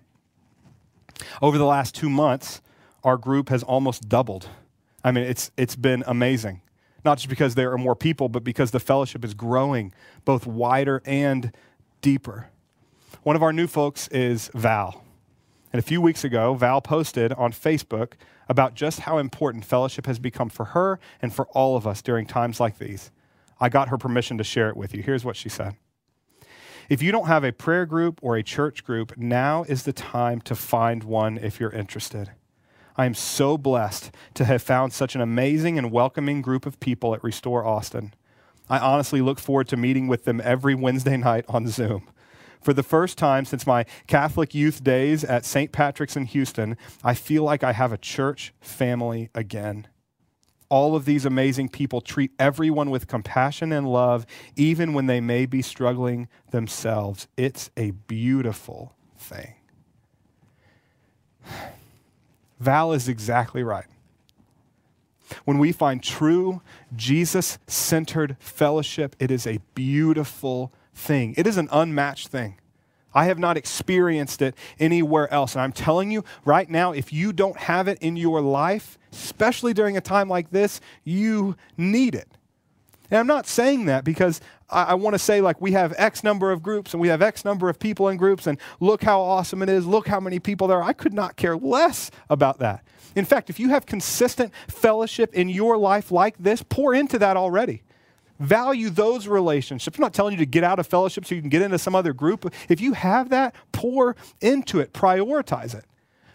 Over 1.42 1.58
the 1.58 1.66
last 1.66 1.96
two 1.96 2.10
months, 2.10 2.62
our 3.04 3.18
group 3.18 3.50
has 3.50 3.64
almost 3.64 4.10
doubled. 4.10 4.50
I 5.06 5.12
mean, 5.12 5.24
it's, 5.24 5.52
it's 5.56 5.76
been 5.76 6.04
amazing. 6.08 6.62
Not 7.06 7.20
just 7.20 7.30
because 7.30 7.54
there 7.54 7.72
are 7.72 7.78
more 7.78 7.96
people, 7.96 8.28
but 8.28 8.44
because 8.44 8.72
the 8.72 8.80
fellowship 8.80 9.24
is 9.24 9.36
growing 9.36 9.94
both 10.26 10.48
wider 10.48 11.04
and 11.06 11.52
deeper. 12.02 12.50
One 13.22 13.36
of 13.36 13.44
our 13.44 13.54
new 13.54 13.68
folks 13.68 14.08
is 14.08 14.50
Val. 14.56 15.04
And 15.72 15.80
a 15.80 15.84
few 15.84 16.02
weeks 16.02 16.24
ago, 16.24 16.56
Val 16.56 16.82
posted 16.82 17.32
on 17.34 17.52
Facebook 17.52 18.14
about 18.50 18.74
just 18.74 19.02
how 19.02 19.20
important 19.20 19.64
fellowship 19.64 20.08
has 20.08 20.18
become 20.18 20.50
for 20.50 20.66
her 20.66 21.00
and 21.22 21.32
for 21.32 21.46
all 21.50 21.78
of 21.78 21.86
us 21.86 22.02
during 22.02 22.26
times 22.26 22.60
like 22.60 22.80
these. 22.80 23.12
I 23.60 23.70
got 23.70 23.90
her 23.90 24.00
permission 24.00 24.40
to 24.40 24.44
share 24.44 24.70
it 24.70 24.78
with 24.78 24.96
you. 24.96 25.04
Here's 25.04 25.24
what 25.24 25.36
she 25.36 25.50
said 25.50 25.76
If 26.90 27.04
you 27.04 27.12
don't 27.12 27.28
have 27.28 27.44
a 27.44 27.52
prayer 27.52 27.86
group 27.86 28.20
or 28.24 28.38
a 28.38 28.44
church 28.44 28.84
group, 28.84 29.16
now 29.18 29.66
is 29.66 29.84
the 29.84 29.94
time 29.94 30.42
to 30.42 30.56
find 30.56 31.04
one 31.04 31.38
if 31.38 31.60
you're 31.60 31.72
interested. 31.72 32.32
I 32.98 33.06
am 33.06 33.14
so 33.14 33.58
blessed 33.58 34.12
to 34.36 34.46
have 34.46 34.62
found 34.62 34.94
such 34.94 35.16
an 35.16 35.22
amazing 35.22 35.78
and 35.78 35.92
welcoming 35.92 36.42
group 36.42 36.66
of 36.66 36.80
people 36.80 37.14
at 37.14 37.24
Restore 37.24 37.66
Austin. 37.66 38.14
I 38.70 38.80
honestly 38.80 39.22
look 39.22 39.38
forward 39.38 39.68
to 39.70 39.78
meeting 39.78 40.08
with 40.08 40.24
them 40.24 40.42
every 40.44 40.76
Wednesday 40.76 41.18
night 41.18 41.46
on 41.50 41.68
Zoom. 41.68 42.08
For 42.62 42.74
the 42.74 42.84
first 42.84 43.18
time 43.18 43.46
since 43.46 43.68
my 43.68 43.86
Catholic 44.08 44.56
youth 44.56 44.84
days 44.84 45.24
at 45.24 45.46
St. 45.46 45.72
Patrick's 45.72 46.16
in 46.16 46.26
Houston, 46.26 46.78
I 47.04 47.14
feel 47.14 47.44
like 47.44 47.64
I 47.64 47.74
have 47.74 47.92
a 47.92 47.98
church 47.98 48.54
family 48.62 49.30
again. 49.36 49.88
All 50.70 50.96
of 50.96 51.06
these 51.06 51.26
amazing 51.26 51.70
people 51.70 52.02
treat 52.02 52.32
everyone 52.40 52.90
with 52.90 53.08
compassion 53.08 53.72
and 53.72 53.88
love, 53.88 54.26
even 54.56 54.94
when 54.94 55.06
they 55.06 55.22
may 55.22 55.46
be 55.46 55.62
struggling 55.62 56.28
themselves. 56.50 57.28
It's 57.38 57.70
a 57.78 57.92
beautiful 57.92 58.96
thing. 59.18 59.54
Val 62.66 62.94
is 62.94 63.08
exactly 63.08 63.64
right. 63.64 63.86
When 65.46 65.60
we 65.60 65.72
find 65.72 66.02
true 66.02 66.62
Jesus 66.96 67.60
centered 67.68 68.38
fellowship, 68.40 69.16
it 69.20 69.30
is 69.30 69.46
a 69.46 69.60
beautiful 69.76 70.74
thing. 70.94 71.36
It 71.38 71.46
is 71.46 71.58
an 71.58 71.70
unmatched 71.72 72.30
thing. 72.30 72.60
I 73.14 73.26
have 73.26 73.38
not 73.38 73.56
experienced 73.56 74.42
it 74.42 74.56
anywhere 74.80 75.32
else. 75.32 75.54
And 75.54 75.62
I'm 75.62 75.72
telling 75.72 76.10
you 76.10 76.24
right 76.44 76.70
now, 76.70 76.92
if 76.92 77.14
you 77.14 77.32
don't 77.32 77.58
have 77.58 77.88
it 77.88 78.00
in 78.02 78.18
your 78.18 78.42
life, 78.42 78.98
especially 79.14 79.74
during 79.74 79.96
a 79.96 80.02
time 80.02 80.28
like 80.28 80.50
this, 80.50 80.82
you 81.04 81.56
need 81.78 82.16
it. 82.16 82.28
And 83.12 83.20
I'm 83.20 83.28
not 83.28 83.48
saying 83.48 83.86
that 83.86 84.04
because 84.04 84.42
I, 84.70 84.84
I 84.84 84.94
want 84.96 85.14
to 85.14 85.20
say, 85.20 85.42
like, 85.42 85.62
we 85.62 85.74
have 85.74 85.94
X 85.98 86.24
number 86.24 86.52
of 86.52 86.64
groups 86.64 86.94
and 86.94 87.02
we 87.02 87.08
have 87.10 87.22
X 87.22 87.46
number 87.46 87.70
of 87.70 87.80
people 87.80 88.08
in 88.10 88.18
groups, 88.18 88.48
and 88.48 88.58
look 88.80 89.04
how 89.04 89.22
awesome 89.22 89.62
it 89.62 89.70
is. 89.70 89.86
Look 89.86 90.08
how 90.08 90.20
many 90.20 90.40
people 90.40 90.68
there 90.68 90.78
are. 90.78 90.84
I 90.84 90.94
could 90.94 91.14
not 91.14 91.36
care 91.36 91.56
less 91.56 92.12
about 92.30 92.60
that. 92.60 92.84
In 93.16 93.26
fact, 93.26 93.50
if 93.50 93.60
you 93.60 93.70
have 93.70 93.86
consistent 93.86 94.52
fellowship 94.68 95.34
in 95.34 95.48
your 95.48 95.78
life 95.78 96.12
like 96.12 96.38
this, 96.38 96.62
pour 96.64 96.94
into 96.94 97.18
that 97.20 97.38
already. 97.38 97.84
Value 98.40 98.90
those 98.90 99.28
relationships. 99.28 99.98
I'm 99.98 100.02
not 100.02 100.14
telling 100.14 100.34
you 100.34 100.40
to 100.40 100.46
get 100.46 100.66
out 100.66 100.80
of 100.80 100.88
fellowship 100.88 101.26
so 101.26 101.36
you 101.36 101.42
can 101.42 101.50
get 101.50 101.62
into 101.62 101.80
some 101.80 101.96
other 101.96 102.12
group. 102.12 102.54
If 102.68 102.82
you 102.82 102.92
have 102.92 103.30
that, 103.30 103.56
pour 103.72 104.18
into 104.42 104.82
it, 104.82 104.92
prioritize 104.92 105.74
it. 105.74 105.86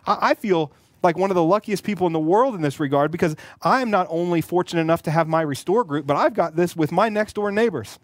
I, 0.07 0.31
I 0.31 0.35
feel 0.35 0.73
like 1.03 1.17
one 1.17 1.31
of 1.31 1.35
the 1.35 1.43
luckiest 1.43 1.85
people 1.85 2.07
in 2.07 2.13
the 2.13 2.21
world 2.21 2.55
in 2.55 2.63
this 2.63 2.81
regard 2.81 3.11
because 3.11 3.37
I'm 3.63 3.91
not 3.91 4.07
only 4.11 4.41
fortunate 4.41 4.81
enough 4.81 5.03
to 5.03 5.11
have 5.11 5.29
my 5.29 5.43
restore 5.43 5.85
group, 5.85 6.07
but 6.07 6.17
I've 6.17 6.35
got 6.35 6.57
this 6.57 6.77
with 6.77 6.93
my 6.93 7.09
next 7.09 7.35
door 7.35 7.51
neighbors. 7.51 7.99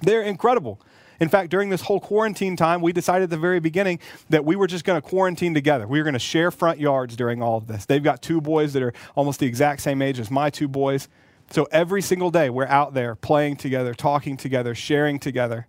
They're 0.00 0.22
incredible. 0.22 0.80
In 1.20 1.28
fact, 1.28 1.50
during 1.50 1.68
this 1.68 1.82
whole 1.82 1.98
quarantine 1.98 2.56
time, 2.56 2.80
we 2.80 2.92
decided 2.92 3.24
at 3.24 3.30
the 3.30 3.38
very 3.38 3.58
beginning 3.58 3.98
that 4.30 4.44
we 4.44 4.54
were 4.54 4.68
just 4.68 4.84
going 4.84 5.00
to 5.00 5.06
quarantine 5.06 5.52
together. 5.52 5.86
We 5.86 5.98
were 5.98 6.04
going 6.04 6.12
to 6.12 6.20
share 6.20 6.50
front 6.50 6.78
yards 6.78 7.16
during 7.16 7.42
all 7.42 7.56
of 7.56 7.66
this. 7.66 7.86
They've 7.86 8.02
got 8.02 8.22
two 8.22 8.40
boys 8.40 8.72
that 8.74 8.82
are 8.82 8.92
almost 9.16 9.40
the 9.40 9.46
exact 9.46 9.80
same 9.80 10.00
age 10.00 10.20
as 10.20 10.30
my 10.30 10.50
two 10.50 10.68
boys. 10.68 11.08
So 11.50 11.66
every 11.72 12.02
single 12.02 12.30
day, 12.30 12.50
we're 12.50 12.66
out 12.66 12.94
there 12.94 13.16
playing 13.16 13.56
together, 13.56 13.94
talking 13.94 14.36
together, 14.36 14.74
sharing 14.74 15.18
together. 15.18 15.66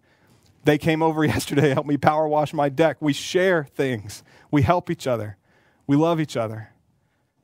They 0.65 0.77
came 0.77 1.01
over 1.01 1.23
yesterday, 1.25 1.69
helped 1.73 1.89
me 1.89 1.97
power 1.97 2.27
wash 2.27 2.53
my 2.53 2.69
deck. 2.69 2.97
We 2.99 3.13
share 3.13 3.63
things, 3.63 4.23
we 4.51 4.61
help 4.61 4.91
each 4.91 5.07
other, 5.07 5.37
we 5.89 5.95
love 5.95 6.21
each 6.21 6.37
other. 6.37 6.69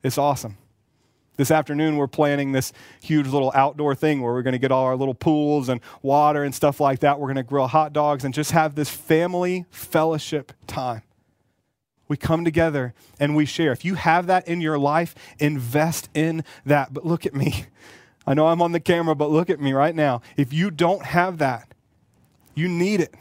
It's 0.04 0.18
awesome. 0.18 0.56
This 1.36 1.50
afternoon, 1.50 1.96
we're 1.96 2.06
planning 2.06 2.52
this 2.52 2.72
huge 3.02 3.26
little 3.26 3.50
outdoor 3.56 3.96
thing 3.96 4.20
where 4.20 4.32
we're 4.32 4.42
going 4.42 4.52
to 4.52 4.60
get 4.60 4.70
all 4.70 4.84
our 4.84 4.94
little 4.94 5.14
pools 5.14 5.68
and 5.68 5.80
water 6.00 6.44
and 6.44 6.54
stuff 6.54 6.78
like 6.78 7.00
that. 7.00 7.18
We're 7.18 7.26
going 7.26 7.38
to 7.38 7.42
grill 7.42 7.66
hot 7.66 7.92
dogs 7.92 8.24
and 8.24 8.32
just 8.32 8.52
have 8.52 8.76
this 8.76 8.88
family 8.88 9.64
fellowship 9.70 10.52
time. 10.68 11.02
We 12.06 12.16
come 12.16 12.44
together 12.44 12.94
and 13.18 13.34
we 13.34 13.46
share. 13.46 13.72
If 13.72 13.84
you 13.84 13.96
have 13.96 14.28
that 14.28 14.46
in 14.46 14.60
your 14.60 14.78
life, 14.78 15.16
invest 15.40 16.08
in 16.14 16.44
that. 16.64 16.94
But 16.94 17.04
look 17.04 17.26
at 17.26 17.34
me. 17.34 17.64
I 18.28 18.34
know 18.34 18.46
I'm 18.46 18.62
on 18.62 18.70
the 18.70 18.78
camera, 18.78 19.16
but 19.16 19.28
look 19.28 19.50
at 19.50 19.58
me 19.58 19.72
right 19.72 19.94
now. 19.94 20.22
If 20.36 20.52
you 20.52 20.70
don't 20.70 21.02
have 21.04 21.38
that, 21.38 21.74
you 22.54 22.68
need 22.68 23.00
it. 23.00 23.12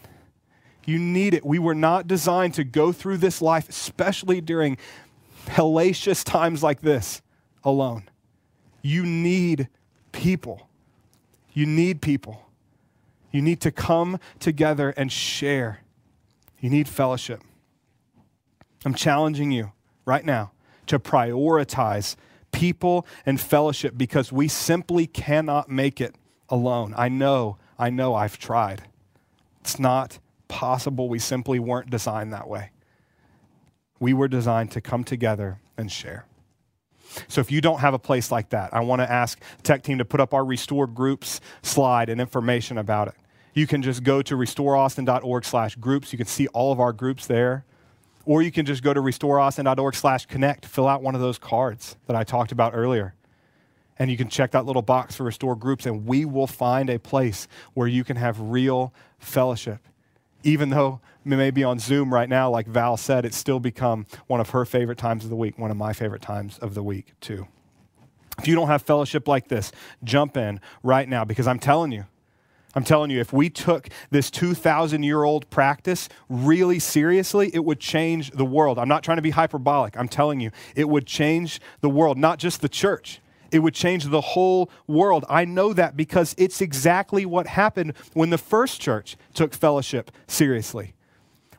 You 0.86 1.00
need 1.00 1.34
it. 1.34 1.44
We 1.44 1.58
were 1.58 1.74
not 1.74 2.08
designed 2.08 2.54
to 2.56 2.64
go 2.64 2.92
through 2.92 3.18
this 3.18 3.42
life, 3.42 3.68
especially 3.68 4.40
during 4.40 4.78
hellacious 5.46 6.24
times 6.24 6.64
like 6.64 6.82
this, 6.82 7.22
alone. 7.64 8.10
You 8.82 9.04
need 9.04 9.70
people. 10.12 10.70
You 11.54 11.66
need 11.66 12.02
people. 12.02 12.42
You 13.32 13.42
need 13.42 13.62
to 13.62 13.72
come 13.72 14.20
together 14.40 14.92
and 14.92 15.12
share. 15.12 15.80
You 16.60 16.70
need 16.70 16.88
fellowship. 16.88 17.42
I'm 18.86 18.94
challenging 18.94 19.52
you 19.52 19.72
right 20.06 20.24
now 20.24 20.52
to 20.88 21.00
prioritize 21.00 22.16
people 22.52 23.06
and 23.26 23.42
fellowship 23.42 23.96
because 23.98 24.32
we 24.32 24.48
simply 24.48 25.08
cannot 25.08 25.70
make 25.70 26.00
it 26.00 26.16
alone. 26.50 26.94
I 26.96 27.10
know, 27.10 27.58
I 27.78 27.90
know 27.90 28.16
I've 28.16 28.38
tried. 28.38 28.84
It's 29.62 29.80
not 29.80 30.20
possible. 30.48 31.10
We 31.10 31.20
simply 31.20 31.60
weren't 31.60 31.90
designed 31.90 32.32
that 32.34 32.48
way. 32.48 32.70
We 34.06 34.14
were 34.14 34.28
designed 34.28 34.70
to 34.74 34.82
come 34.82 35.04
together 35.04 35.58
and 35.78 35.92
share. 35.92 36.28
So 37.28 37.42
if 37.42 37.52
you 37.52 37.60
don't 37.60 37.80
have 37.80 37.96
a 37.96 37.98
place 37.98 38.32
like 38.32 38.50
that, 38.50 38.72
I 38.72 38.82
want 38.82 39.02
to 39.02 39.12
ask 39.12 39.42
tech 39.64 39.82
team 39.82 39.98
to 39.98 40.06
put 40.06 40.20
up 40.20 40.32
our 40.32 40.46
restore 40.46 40.86
groups 40.86 41.42
slide 41.64 42.10
and 42.10 42.22
information 42.22 42.78
about 42.78 43.08
it. 43.08 43.16
You 43.56 43.66
can 43.66 43.82
just 43.82 44.04
go 44.04 44.22
to 44.22 44.36
restoreaustin.org 44.36 45.44
slash 45.44 45.76
groups. 45.78 46.14
You 46.14 46.18
can 46.18 46.28
see 46.28 46.46
all 46.50 46.72
of 46.72 46.80
our 46.80 46.94
groups 46.94 47.26
there. 47.26 47.66
Or 48.26 48.44
you 48.44 48.52
can 48.52 48.68
just 48.68 48.84
go 48.84 48.94
to 48.94 49.02
restoreaustin.org 49.02 49.96
slash 49.96 50.28
connect, 50.28 50.68
fill 50.68 50.88
out 50.88 51.02
one 51.02 51.16
of 51.16 51.22
those 51.22 51.40
cards 51.40 51.98
that 52.06 52.16
I 52.16 52.24
talked 52.24 52.52
about 52.52 52.76
earlier. 52.76 53.16
And 53.98 54.12
you 54.12 54.18
can 54.18 54.30
check 54.30 54.52
that 54.52 54.68
little 54.68 54.84
box 54.84 55.16
for 55.16 55.24
restore 55.24 55.56
groups, 55.56 55.88
and 55.88 56.06
we 56.06 56.26
will 56.26 56.46
find 56.46 56.92
a 56.92 57.00
place 57.00 57.48
where 57.74 57.88
you 57.88 58.04
can 58.04 58.18
have 58.18 58.40
real 58.40 58.94
fellowship. 59.18 59.80
Even 60.46 60.70
though 60.70 61.02
we 61.26 61.36
may 61.36 61.50
be 61.50 61.64
on 61.64 61.80
Zoom 61.80 62.14
right 62.14 62.30
now, 62.30 62.52
like 62.52 62.68
Val 62.68 62.98
said, 62.98 63.26
it's 63.26 63.36
still 63.36 63.60
become 63.60 64.06
one 64.28 64.40
of 64.40 64.52
her 64.52 64.64
favorite 64.64 65.00
times 65.00 65.24
of 65.24 65.32
the 65.32 65.36
week, 65.36 65.58
one 65.58 65.72
of 65.72 65.78
my 65.78 65.92
favorite 65.92 66.22
times 66.22 66.60
of 66.60 66.76
the 66.76 66.84
week, 66.84 67.14
too. 67.20 67.48
If 68.38 68.48
you 68.48 68.54
don't 68.54 68.68
have 68.68 68.84
fellowship 68.84 69.28
like 69.28 69.48
this, 69.48 69.72
jump 70.04 70.38
in 70.38 70.62
right 70.84 71.10
now 71.10 71.26
because 71.26 71.48
I'm 71.48 71.58
telling 71.58 71.92
you, 71.92 72.06
I'm 72.76 72.84
telling 72.84 73.10
you, 73.10 73.20
if 73.20 73.34
we 73.34 73.50
took 73.50 73.90
this 74.12 74.30
2,000 74.30 75.02
year 75.02 75.24
old 75.24 75.50
practice 75.50 76.10
really 76.30 76.78
seriously, 76.78 77.50
it 77.54 77.64
would 77.66 77.80
change 77.80 78.32
the 78.32 78.46
world. 78.46 78.78
I'm 78.78 78.90
not 78.90 79.02
trying 79.02 79.18
to 79.18 79.24
be 79.24 79.32
hyperbolic. 79.32 79.98
I'm 79.98 80.10
telling 80.10 80.42
you, 80.42 80.52
it 80.76 80.88
would 80.90 81.08
change 81.08 81.60
the 81.82 81.90
world, 81.90 82.20
not 82.20 82.38
just 82.38 82.62
the 82.62 82.70
church. 82.70 83.20
It 83.56 83.60
would 83.60 83.74
change 83.74 84.04
the 84.04 84.20
whole 84.20 84.70
world. 84.86 85.24
I 85.30 85.46
know 85.46 85.72
that 85.72 85.96
because 85.96 86.36
it's 86.38 86.60
exactly 86.60 87.26
what 87.26 87.48
happened 87.48 87.94
when 88.12 88.30
the 88.30 88.38
first 88.38 88.82
church 88.82 89.16
took 89.34 89.54
fellowship 89.54 90.12
seriously. 90.28 90.94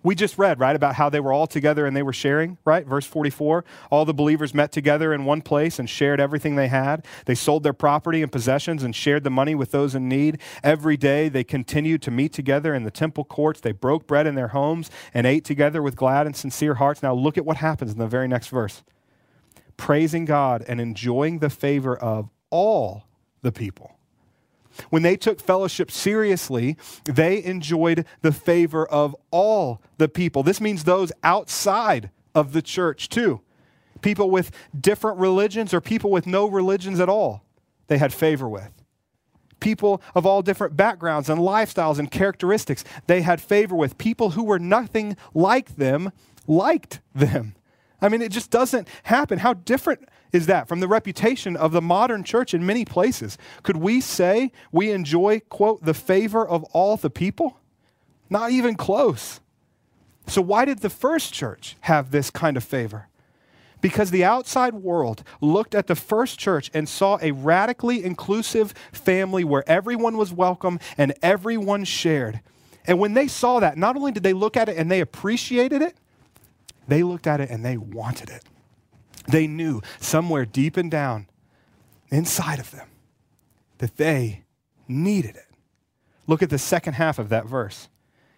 We 0.02 0.14
just 0.14 0.36
read, 0.36 0.60
right, 0.60 0.76
about 0.76 0.96
how 0.96 1.08
they 1.08 1.20
were 1.20 1.32
all 1.32 1.46
together 1.46 1.86
and 1.86 1.96
they 1.96 2.02
were 2.02 2.12
sharing, 2.12 2.58
right? 2.66 2.86
Verse 2.86 3.06
44. 3.06 3.64
All 3.90 4.04
the 4.04 4.12
believers 4.12 4.52
met 4.52 4.72
together 4.72 5.14
in 5.14 5.24
one 5.24 5.40
place 5.40 5.78
and 5.78 5.88
shared 5.88 6.20
everything 6.20 6.54
they 6.54 6.68
had. 6.68 7.06
They 7.24 7.34
sold 7.34 7.62
their 7.62 7.72
property 7.72 8.22
and 8.22 8.30
possessions 8.30 8.82
and 8.82 8.94
shared 8.94 9.24
the 9.24 9.30
money 9.30 9.54
with 9.54 9.70
those 9.70 9.94
in 9.94 10.06
need. 10.06 10.38
Every 10.62 10.98
day 10.98 11.30
they 11.30 11.44
continued 11.44 12.02
to 12.02 12.10
meet 12.10 12.34
together 12.34 12.74
in 12.74 12.82
the 12.82 12.90
temple 12.90 13.24
courts. 13.24 13.62
They 13.62 13.72
broke 13.72 14.06
bread 14.06 14.26
in 14.26 14.34
their 14.34 14.48
homes 14.48 14.90
and 15.14 15.26
ate 15.26 15.44
together 15.44 15.80
with 15.80 15.96
glad 15.96 16.26
and 16.26 16.36
sincere 16.36 16.74
hearts. 16.74 17.02
Now 17.02 17.14
look 17.14 17.38
at 17.38 17.46
what 17.46 17.56
happens 17.56 17.92
in 17.92 17.98
the 17.98 18.06
very 18.06 18.28
next 18.28 18.48
verse 18.48 18.82
praising 19.76 20.24
God 20.24 20.64
and 20.66 20.80
enjoying 20.80 21.38
the 21.40 21.50
favor 21.50 21.96
of 21.96 22.30
all 22.50 23.04
the 23.42 23.52
people. 23.52 23.92
When 24.90 25.02
they 25.02 25.16
took 25.16 25.40
fellowship 25.40 25.90
seriously, 25.90 26.76
they 27.04 27.42
enjoyed 27.42 28.04
the 28.20 28.32
favor 28.32 28.86
of 28.86 29.16
all 29.30 29.80
the 29.98 30.08
people. 30.08 30.42
This 30.42 30.60
means 30.60 30.84
those 30.84 31.12
outside 31.22 32.10
of 32.34 32.52
the 32.52 32.60
church, 32.62 33.08
too. 33.08 33.40
People 34.02 34.30
with 34.30 34.50
different 34.78 35.18
religions 35.18 35.72
or 35.72 35.80
people 35.80 36.10
with 36.10 36.26
no 36.26 36.46
religions 36.46 37.00
at 37.00 37.08
all, 37.08 37.42
they 37.86 37.96
had 37.96 38.12
favor 38.12 38.48
with. 38.48 38.70
people 39.60 40.02
of 40.14 40.26
all 40.26 40.42
different 40.42 40.76
backgrounds 40.76 41.28
and 41.28 41.40
lifestyles 41.40 41.98
and 41.98 42.10
characteristics 42.10 42.84
they 43.06 43.22
had 43.22 43.40
favor 43.40 43.74
with. 43.74 43.98
People 43.98 44.30
who 44.30 44.44
were 44.44 44.58
nothing 44.58 45.16
like 45.34 45.76
them 45.76 46.12
liked 46.46 47.00
them. 47.14 47.54
I 48.00 48.08
mean, 48.08 48.22
it 48.22 48.30
just 48.30 48.50
doesn't 48.50 48.88
happen. 49.04 49.38
How 49.38 49.54
different 49.54 50.08
is 50.32 50.46
that 50.46 50.68
from 50.68 50.80
the 50.80 50.88
reputation 50.88 51.56
of 51.56 51.72
the 51.72 51.80
modern 51.80 52.24
church 52.24 52.52
in 52.52 52.66
many 52.66 52.84
places? 52.84 53.38
Could 53.62 53.76
we 53.76 54.00
say 54.00 54.52
we 54.70 54.90
enjoy, 54.90 55.40
quote, 55.48 55.84
the 55.84 55.94
favor 55.94 56.46
of 56.46 56.64
all 56.64 56.96
the 56.96 57.10
people? 57.10 57.58
Not 58.28 58.50
even 58.50 58.74
close. 58.74 59.40
So, 60.26 60.42
why 60.42 60.64
did 60.64 60.80
the 60.80 60.90
first 60.90 61.32
church 61.32 61.76
have 61.82 62.10
this 62.10 62.30
kind 62.30 62.56
of 62.56 62.64
favor? 62.64 63.08
Because 63.80 64.10
the 64.10 64.24
outside 64.24 64.74
world 64.74 65.22
looked 65.40 65.74
at 65.74 65.86
the 65.86 65.94
first 65.94 66.38
church 66.38 66.70
and 66.74 66.88
saw 66.88 67.18
a 67.22 67.30
radically 67.30 68.02
inclusive 68.02 68.74
family 68.90 69.44
where 69.44 69.62
everyone 69.68 70.16
was 70.16 70.32
welcome 70.32 70.80
and 70.98 71.14
everyone 71.22 71.84
shared. 71.84 72.40
And 72.86 72.98
when 72.98 73.14
they 73.14 73.28
saw 73.28 73.60
that, 73.60 73.76
not 73.76 73.96
only 73.96 74.12
did 74.12 74.22
they 74.22 74.32
look 74.32 74.56
at 74.56 74.68
it 74.68 74.76
and 74.76 74.90
they 74.90 75.00
appreciated 75.00 75.82
it, 75.82 75.96
they 76.88 77.02
looked 77.02 77.26
at 77.26 77.40
it 77.40 77.50
and 77.50 77.64
they 77.64 77.76
wanted 77.76 78.30
it. 78.30 78.44
They 79.28 79.46
knew 79.46 79.80
somewhere 80.00 80.44
deep 80.44 80.76
and 80.76 80.90
down 80.90 81.26
inside 82.10 82.58
of 82.58 82.70
them 82.70 82.88
that 83.78 83.96
they 83.96 84.44
needed 84.88 85.36
it. 85.36 85.46
Look 86.26 86.42
at 86.42 86.50
the 86.50 86.58
second 86.58 86.94
half 86.94 87.18
of 87.18 87.28
that 87.28 87.46
verse. 87.46 87.88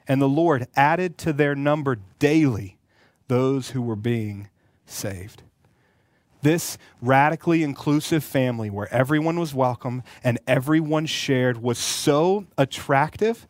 And 0.06 0.22
the 0.22 0.28
Lord 0.28 0.66
added 0.74 1.18
to 1.18 1.32
their 1.32 1.54
number 1.54 1.98
daily 2.18 2.78
those 3.28 3.70
who 3.70 3.82
were 3.82 3.96
being 3.96 4.48
saved. 4.86 5.42
This 6.40 6.78
radically 7.02 7.62
inclusive 7.62 8.24
family 8.24 8.70
where 8.70 8.92
everyone 8.92 9.38
was 9.38 9.54
welcome 9.54 10.02
and 10.22 10.38
everyone 10.46 11.06
shared 11.06 11.60
was 11.60 11.78
so 11.78 12.46
attractive 12.56 13.46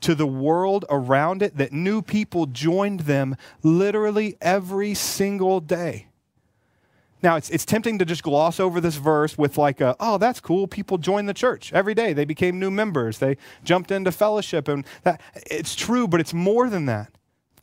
to 0.00 0.14
the 0.14 0.26
world 0.26 0.84
around 0.88 1.42
it 1.42 1.56
that 1.56 1.72
new 1.72 2.02
people 2.02 2.46
joined 2.46 3.00
them 3.00 3.36
literally 3.62 4.36
every 4.40 4.94
single 4.94 5.60
day. 5.60 6.06
Now, 7.22 7.36
it's, 7.36 7.50
it's 7.50 7.66
tempting 7.66 7.98
to 7.98 8.06
just 8.06 8.22
gloss 8.22 8.58
over 8.58 8.80
this 8.80 8.96
verse 8.96 9.36
with, 9.36 9.58
like, 9.58 9.80
a, 9.80 9.94
oh, 10.00 10.16
that's 10.16 10.40
cool. 10.40 10.66
People 10.66 10.96
joined 10.96 11.28
the 11.28 11.34
church 11.34 11.70
every 11.72 11.94
day. 11.94 12.14
They 12.14 12.24
became 12.24 12.58
new 12.58 12.70
members. 12.70 13.18
They 13.18 13.36
jumped 13.62 13.90
into 13.90 14.10
fellowship. 14.10 14.68
And 14.68 14.86
that, 15.02 15.20
it's 15.34 15.74
true, 15.74 16.08
but 16.08 16.20
it's 16.20 16.32
more 16.32 16.70
than 16.70 16.86
that. 16.86 17.12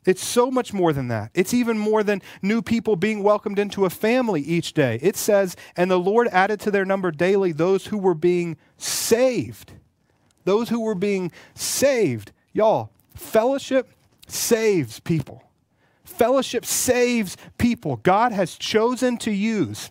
It's 0.06 0.24
so 0.24 0.50
much 0.50 0.72
more 0.72 0.92
than 0.92 1.08
that. 1.08 1.32
It's 1.34 1.52
even 1.52 1.76
more 1.76 2.04
than 2.04 2.22
new 2.40 2.62
people 2.62 2.94
being 2.94 3.22
welcomed 3.22 3.58
into 3.58 3.84
a 3.84 3.90
family 3.90 4.40
each 4.40 4.74
day. 4.74 5.00
It 5.02 5.16
says, 5.16 5.56
and 5.76 5.90
the 5.90 5.98
Lord 5.98 6.28
added 6.28 6.60
to 6.60 6.70
their 6.70 6.84
number 6.84 7.10
daily 7.10 7.50
those 7.50 7.86
who 7.86 7.98
were 7.98 8.14
being 8.14 8.56
saved. 8.76 9.72
Those 10.48 10.70
who 10.70 10.80
were 10.80 10.94
being 10.94 11.30
saved. 11.54 12.32
Y'all, 12.54 12.88
fellowship 13.14 13.90
saves 14.28 14.98
people. 14.98 15.42
Fellowship 16.04 16.64
saves 16.64 17.36
people. 17.58 17.96
God 17.96 18.32
has 18.32 18.56
chosen 18.56 19.18
to 19.18 19.30
use 19.30 19.90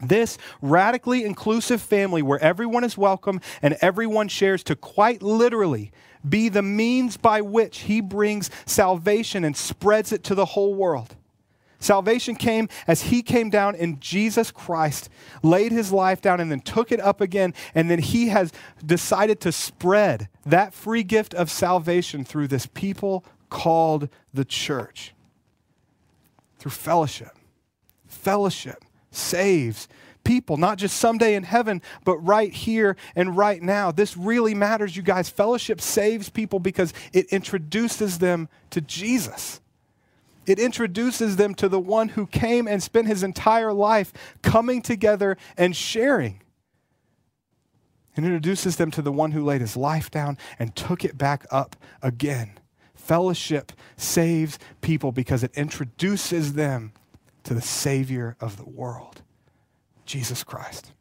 this 0.00 0.38
radically 0.60 1.24
inclusive 1.24 1.82
family 1.82 2.22
where 2.22 2.38
everyone 2.38 2.84
is 2.84 2.96
welcome 2.96 3.40
and 3.60 3.76
everyone 3.80 4.28
shares 4.28 4.62
to 4.62 4.76
quite 4.76 5.20
literally 5.20 5.90
be 6.28 6.48
the 6.48 6.62
means 6.62 7.16
by 7.16 7.40
which 7.40 7.80
he 7.80 8.00
brings 8.00 8.52
salvation 8.64 9.42
and 9.42 9.56
spreads 9.56 10.12
it 10.12 10.22
to 10.22 10.36
the 10.36 10.44
whole 10.44 10.74
world. 10.76 11.16
Salvation 11.82 12.36
came 12.36 12.68
as 12.86 13.02
he 13.02 13.22
came 13.22 13.50
down 13.50 13.74
in 13.74 13.98
Jesus 13.98 14.52
Christ, 14.52 15.08
laid 15.42 15.72
his 15.72 15.90
life 15.90 16.20
down, 16.20 16.38
and 16.38 16.50
then 16.50 16.60
took 16.60 16.92
it 16.92 17.00
up 17.00 17.20
again. 17.20 17.54
And 17.74 17.90
then 17.90 17.98
he 17.98 18.28
has 18.28 18.52
decided 18.84 19.40
to 19.40 19.50
spread 19.50 20.28
that 20.46 20.74
free 20.74 21.02
gift 21.02 21.34
of 21.34 21.50
salvation 21.50 22.24
through 22.24 22.48
this 22.48 22.66
people 22.66 23.24
called 23.50 24.08
the 24.32 24.44
church. 24.44 25.12
Through 26.58 26.70
fellowship. 26.70 27.36
Fellowship 28.06 28.84
saves 29.10 29.88
people, 30.22 30.56
not 30.56 30.78
just 30.78 30.96
someday 30.96 31.34
in 31.34 31.42
heaven, 31.42 31.82
but 32.04 32.16
right 32.18 32.52
here 32.52 32.96
and 33.16 33.36
right 33.36 33.60
now. 33.60 33.90
This 33.90 34.16
really 34.16 34.54
matters, 34.54 34.96
you 34.96 35.02
guys. 35.02 35.28
Fellowship 35.28 35.80
saves 35.80 36.28
people 36.28 36.60
because 36.60 36.94
it 37.12 37.26
introduces 37.32 38.18
them 38.18 38.48
to 38.70 38.80
Jesus. 38.80 39.61
It 40.46 40.58
introduces 40.58 41.36
them 41.36 41.54
to 41.56 41.68
the 41.68 41.80
one 41.80 42.10
who 42.10 42.26
came 42.26 42.66
and 42.66 42.82
spent 42.82 43.06
his 43.06 43.22
entire 43.22 43.72
life 43.72 44.12
coming 44.42 44.82
together 44.82 45.36
and 45.56 45.76
sharing. 45.76 46.40
It 48.16 48.24
introduces 48.24 48.76
them 48.76 48.90
to 48.92 49.02
the 49.02 49.12
one 49.12 49.32
who 49.32 49.44
laid 49.44 49.60
his 49.60 49.76
life 49.76 50.10
down 50.10 50.36
and 50.58 50.74
took 50.76 51.04
it 51.04 51.16
back 51.16 51.46
up 51.50 51.76
again. 52.02 52.58
Fellowship 52.94 53.72
saves 53.96 54.58
people 54.80 55.12
because 55.12 55.42
it 55.42 55.52
introduces 55.54 56.54
them 56.54 56.92
to 57.44 57.54
the 57.54 57.62
Savior 57.62 58.36
of 58.40 58.56
the 58.56 58.68
world. 58.68 59.22
Jesus 60.04 60.44
Christ. 60.44 60.92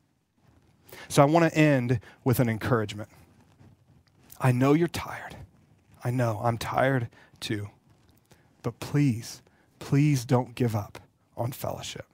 So 1.10 1.22
I 1.22 1.26
want 1.26 1.52
to 1.52 1.58
end 1.58 2.00
with 2.24 2.40
an 2.40 2.48
encouragement. 2.48 3.10
I 4.40 4.52
know 4.52 4.74
you're 4.74 4.88
tired. 4.88 5.36
I 6.04 6.12
know 6.12 6.40
I'm 6.44 6.58
tired 6.58 7.10
too. 7.40 7.70
But 8.62 8.80
please, 8.80 9.42
please 9.80 10.26
don't 10.26 10.56
give 10.56 10.76
up 10.76 11.00
on 11.36 11.52
fellowship. 11.52 12.06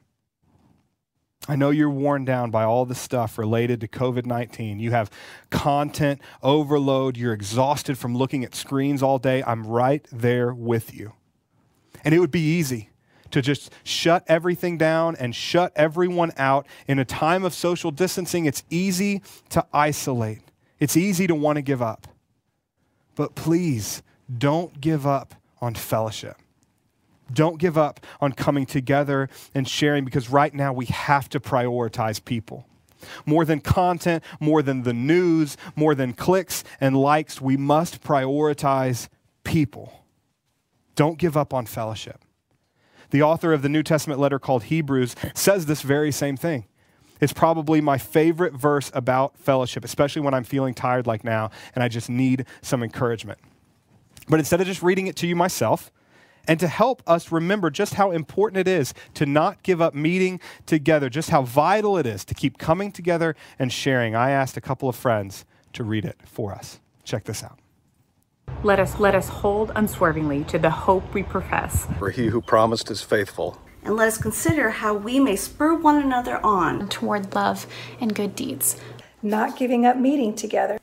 I 1.49 1.55
know 1.55 1.69
you're 1.69 1.89
worn 1.89 2.25
down 2.25 2.51
by 2.51 2.63
all 2.63 2.86
the 2.86 2.95
stuff 2.95 3.38
related 3.38 3.79
to 3.81 3.88
COVID 3.88 4.25
19. 4.25 4.79
You 4.79 4.91
have 4.91 5.10
content 5.49 6.21
overload. 6.43 7.15
You're 7.15 7.33
exhausted 7.33 7.97
from 7.97 8.15
looking 8.15 8.43
at 8.43 8.53
screens 8.53 9.01
all 9.01 9.17
day. 9.17 9.43
I'm 9.43 9.65
right 9.65 10.05
there 10.12 10.53
with 10.53 10.93
you. 10.93 11.13
And 12.03 12.13
it 12.13 12.19
would 12.19 12.31
be 12.31 12.41
easy 12.41 12.89
to 13.31 13.41
just 13.41 13.71
shut 13.83 14.23
everything 14.27 14.77
down 14.77 15.15
and 15.15 15.33
shut 15.33 15.71
everyone 15.75 16.31
out. 16.38 16.67
In 16.88 16.99
a 16.99 17.05
time 17.05 17.43
of 17.45 17.53
social 17.53 17.91
distancing, 17.91 18.45
it's 18.45 18.63
easy 18.69 19.21
to 19.49 19.65
isolate, 19.73 20.41
it's 20.79 20.97
easy 20.97 21.27
to 21.27 21.36
want 21.36 21.55
to 21.55 21.62
give 21.62 21.81
up. 21.81 22.07
But 23.15 23.36
please 23.36 24.03
don't 24.38 24.79
give 24.79 25.07
up 25.07 25.33
on 25.62 25.76
fellowship. 25.76 26.38
Don't 27.34 27.60
give 27.60 27.78
up 27.78 28.06
on 28.22 28.32
coming 28.32 28.65
together 28.65 29.30
and 29.54 29.67
sharing 29.67 30.06
because 30.06 30.30
right 30.30 30.54
now 30.54 30.72
we 30.72 30.86
have 30.86 31.28
to 31.30 31.39
prioritize 31.39 32.24
people. 32.24 32.65
More 33.26 33.46
than 33.46 33.60
content, 33.60 34.24
more 34.39 34.62
than 34.62 34.84
the 34.84 34.93
news, 34.93 35.58
more 35.76 35.93
than 35.93 36.13
clicks 36.13 36.63
and 36.80 36.98
likes, 36.98 37.39
we 37.41 37.58
must 37.58 38.02
prioritize 38.02 39.08
people. 39.43 40.06
Don't 40.96 41.17
give 41.17 41.38
up 41.38 41.54
on 41.54 41.65
fellowship. 41.65 42.24
The 43.12 43.22
author 43.22 43.54
of 43.54 43.62
the 43.62 43.70
New 43.70 43.84
Testament 43.84 44.20
letter 44.20 44.39
called 44.39 44.63
Hebrews 44.63 45.15
says 45.34 45.65
this 45.65 45.82
very 45.82 46.12
same 46.12 46.38
thing. 46.38 46.65
It's 47.22 47.34
probably 47.34 47.82
my 47.82 47.98
favorite 47.98 48.54
verse 48.54 48.91
about 48.93 49.38
fellowship, 49.38 49.84
especially 49.84 50.22
when 50.22 50.34
I'm 50.34 50.43
feeling 50.43 50.74
tired 50.74 51.08
like 51.08 51.24
now 51.24 51.52
and 51.74 51.84
I 51.84 51.88
just 51.88 52.10
need 52.10 52.46
some 52.62 52.84
encouragement. 52.84 53.39
But 54.27 54.39
instead 54.39 54.61
of 54.61 54.67
just 54.67 54.83
reading 54.83 55.07
it 55.07 55.15
to 55.17 55.27
you 55.27 55.35
myself, 55.35 55.91
and 56.47 56.59
to 56.59 56.67
help 56.67 57.03
us 57.05 57.31
remember 57.31 57.69
just 57.69 57.95
how 57.95 58.11
important 58.11 58.59
it 58.59 58.67
is 58.67 58.93
to 59.15 59.25
not 59.25 59.63
give 59.63 59.81
up 59.81 59.93
meeting 59.93 60.39
together, 60.65 61.09
just 61.09 61.29
how 61.29 61.41
vital 61.41 61.97
it 61.97 62.05
is 62.05 62.23
to 62.25 62.33
keep 62.33 62.57
coming 62.57 62.91
together 62.91 63.35
and 63.59 63.71
sharing, 63.71 64.15
I 64.15 64.31
asked 64.31 64.55
a 64.55 64.61
couple 64.61 64.87
of 64.87 64.95
friends 64.95 65.45
to 65.73 65.83
read 65.83 66.05
it 66.05 66.17
for 66.25 66.53
us. 66.53 66.79
Check 67.03 67.25
this 67.25 67.43
out. 67.43 67.59
Let 68.63 68.79
us 68.79 68.97
let 68.97 69.13
us 69.13 69.27
hold 69.27 69.71
unswervingly 69.75 70.45
to 70.45 70.57
the 70.57 70.69
hope 70.69 71.13
we 71.13 71.21
profess. 71.21 71.85
For 71.99 72.09
he 72.09 72.27
who 72.27 72.41
promised 72.41 72.89
is 72.89 73.01
faithful. 73.01 73.61
And 73.83 73.95
let 73.95 74.07
us 74.07 74.17
consider 74.17 74.69
how 74.69 74.93
we 74.93 75.19
may 75.19 75.35
spur 75.35 75.75
one 75.75 76.01
another 76.01 76.43
on 76.45 76.89
toward 76.89 77.35
love 77.35 77.67
and 77.99 78.15
good 78.15 78.35
deeds. 78.35 78.77
Not 79.21 79.57
giving 79.57 79.85
up 79.85 79.97
meeting 79.97 80.33
together. 80.33 80.79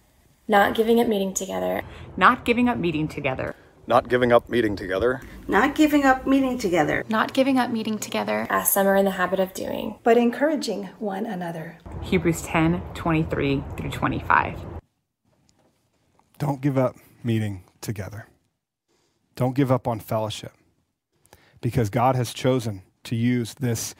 Not 0.46 0.74
giving 0.74 1.00
up 1.00 1.08
meeting 1.08 1.32
together. 1.32 1.82
Not 2.16 2.44
giving 2.44 2.68
up 2.68 2.78
meeting 2.78 3.08
together. 3.08 3.56
Not 3.88 4.08
giving 4.08 4.32
up 4.32 4.48
meeting 4.48 4.76
together. 4.76 5.20
Not 5.48 5.74
giving 5.74 6.04
up 6.04 6.26
meeting 6.26 6.58
together. 6.58 7.04
Not 7.08 7.34
giving 7.34 7.58
up 7.58 7.70
meeting 7.70 7.98
together. 7.98 8.46
As 8.48 8.70
some 8.70 8.86
are 8.86 8.94
in 8.94 9.04
the 9.04 9.10
habit 9.10 9.40
of 9.40 9.52
doing. 9.52 9.98
But 10.04 10.16
encouraging 10.16 10.90
one 11.00 11.26
another. 11.26 11.78
Hebrews 12.02 12.42
10 12.42 12.80
23 12.94 13.64
through 13.76 13.90
25. 13.90 14.60
Don't 16.38 16.60
give 16.60 16.78
up 16.78 16.94
meeting 17.24 17.64
together. 17.80 18.28
Don't 19.34 19.56
give 19.56 19.72
up 19.72 19.88
on 19.88 19.98
fellowship 19.98 20.52
because 21.60 21.90
God 21.90 22.14
has 22.14 22.32
chosen 22.32 22.82
to 23.04 23.16
use 23.16 23.54
this 23.54 23.96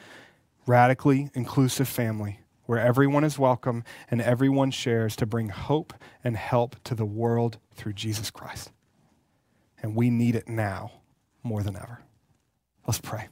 radically 0.65 1.29
inclusive 1.33 1.89
family 1.89 2.39
where 2.65 2.79
everyone 2.79 3.23
is 3.23 3.37
welcome 3.37 3.83
and 4.09 4.21
everyone 4.21 4.71
shares 4.71 5.15
to 5.17 5.25
bring 5.25 5.49
hope 5.49 5.93
and 6.23 6.37
help 6.37 6.75
to 6.83 6.95
the 6.95 7.05
world 7.05 7.57
through 7.73 7.93
Jesus 7.93 8.31
Christ. 8.31 8.71
And 9.81 9.95
we 9.95 10.09
need 10.09 10.35
it 10.35 10.47
now 10.47 10.91
more 11.43 11.61
than 11.61 11.75
ever. 11.75 12.01
Let's 12.87 12.99
pray. 12.99 13.27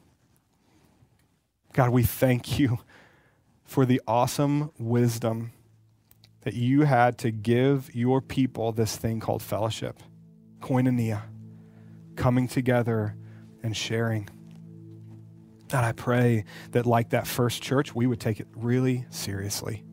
God, 1.73 1.89
we 1.89 2.03
thank 2.03 2.59
you 2.59 2.79
for 3.63 3.85
the 3.85 4.01
awesome 4.07 4.71
wisdom 4.77 5.51
that 6.41 6.53
you 6.53 6.81
had 6.81 7.17
to 7.19 7.31
give 7.31 7.93
your 7.95 8.21
people 8.21 8.71
this 8.71 8.95
thing 8.95 9.19
called 9.19 9.41
fellowship, 9.41 9.99
koinonia, 10.59 11.23
coming 12.15 12.47
together 12.47 13.15
and 13.63 13.75
sharing. 13.75 14.29
God, 15.73 15.85
I 15.85 15.91
pray 15.91 16.45
that, 16.69 16.85
like 16.85 17.09
that 17.09 17.25
first 17.25 17.63
church, 17.63 17.95
we 17.95 18.05
would 18.05 18.19
take 18.19 18.39
it 18.39 18.45
really 18.55 19.07
seriously. 19.09 19.83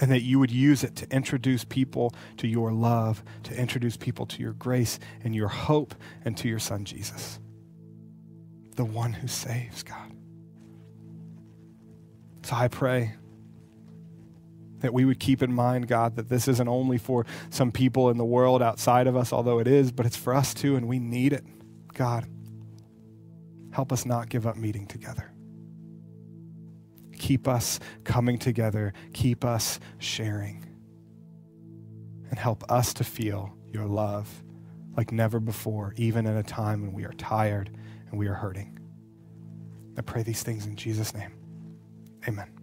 And 0.00 0.08
that 0.12 0.22
you 0.22 0.38
would 0.38 0.52
use 0.52 0.84
it 0.84 0.94
to 0.94 1.10
introduce 1.12 1.64
people 1.64 2.14
to 2.36 2.46
your 2.46 2.72
love, 2.72 3.24
to 3.42 3.56
introduce 3.56 3.96
people 3.96 4.24
to 4.26 4.40
your 4.40 4.52
grace 4.52 5.00
and 5.24 5.34
your 5.34 5.48
hope, 5.48 5.96
and 6.24 6.36
to 6.36 6.46
your 6.46 6.60
son 6.60 6.84
Jesus, 6.84 7.40
the 8.76 8.84
one 8.84 9.12
who 9.12 9.26
saves, 9.26 9.82
God. 9.82 10.12
So 12.44 12.54
I 12.54 12.68
pray 12.68 13.14
that 14.78 14.94
we 14.94 15.04
would 15.04 15.18
keep 15.18 15.42
in 15.42 15.52
mind, 15.52 15.88
God, 15.88 16.14
that 16.14 16.28
this 16.28 16.46
isn't 16.46 16.68
only 16.68 16.98
for 16.98 17.26
some 17.50 17.72
people 17.72 18.10
in 18.10 18.16
the 18.16 18.24
world 18.24 18.62
outside 18.62 19.08
of 19.08 19.16
us, 19.16 19.32
although 19.32 19.58
it 19.58 19.66
is, 19.66 19.90
but 19.90 20.06
it's 20.06 20.16
for 20.16 20.32
us 20.32 20.54
too, 20.54 20.76
and 20.76 20.86
we 20.86 21.00
need 21.00 21.32
it. 21.32 21.44
God, 21.94 22.28
help 23.72 23.92
us 23.92 24.06
not 24.06 24.28
give 24.28 24.46
up 24.46 24.56
meeting 24.56 24.86
together. 24.86 25.32
Keep 27.18 27.48
us 27.48 27.80
coming 28.04 28.38
together, 28.38 28.92
keep 29.12 29.44
us 29.44 29.80
sharing, 29.98 30.64
and 32.30 32.38
help 32.38 32.70
us 32.70 32.94
to 32.94 33.04
feel 33.04 33.54
your 33.72 33.86
love 33.86 34.42
like 34.96 35.12
never 35.12 35.40
before, 35.40 35.94
even 35.96 36.26
in 36.26 36.36
a 36.36 36.42
time 36.42 36.82
when 36.82 36.92
we 36.92 37.04
are 37.04 37.12
tired 37.12 37.70
and 38.10 38.18
we 38.18 38.26
are 38.28 38.34
hurting. 38.34 38.78
I 39.96 40.02
pray 40.02 40.22
these 40.22 40.42
things 40.42 40.66
in 40.66 40.76
Jesus' 40.76 41.14
name. 41.14 41.32
Amen. 42.28 42.61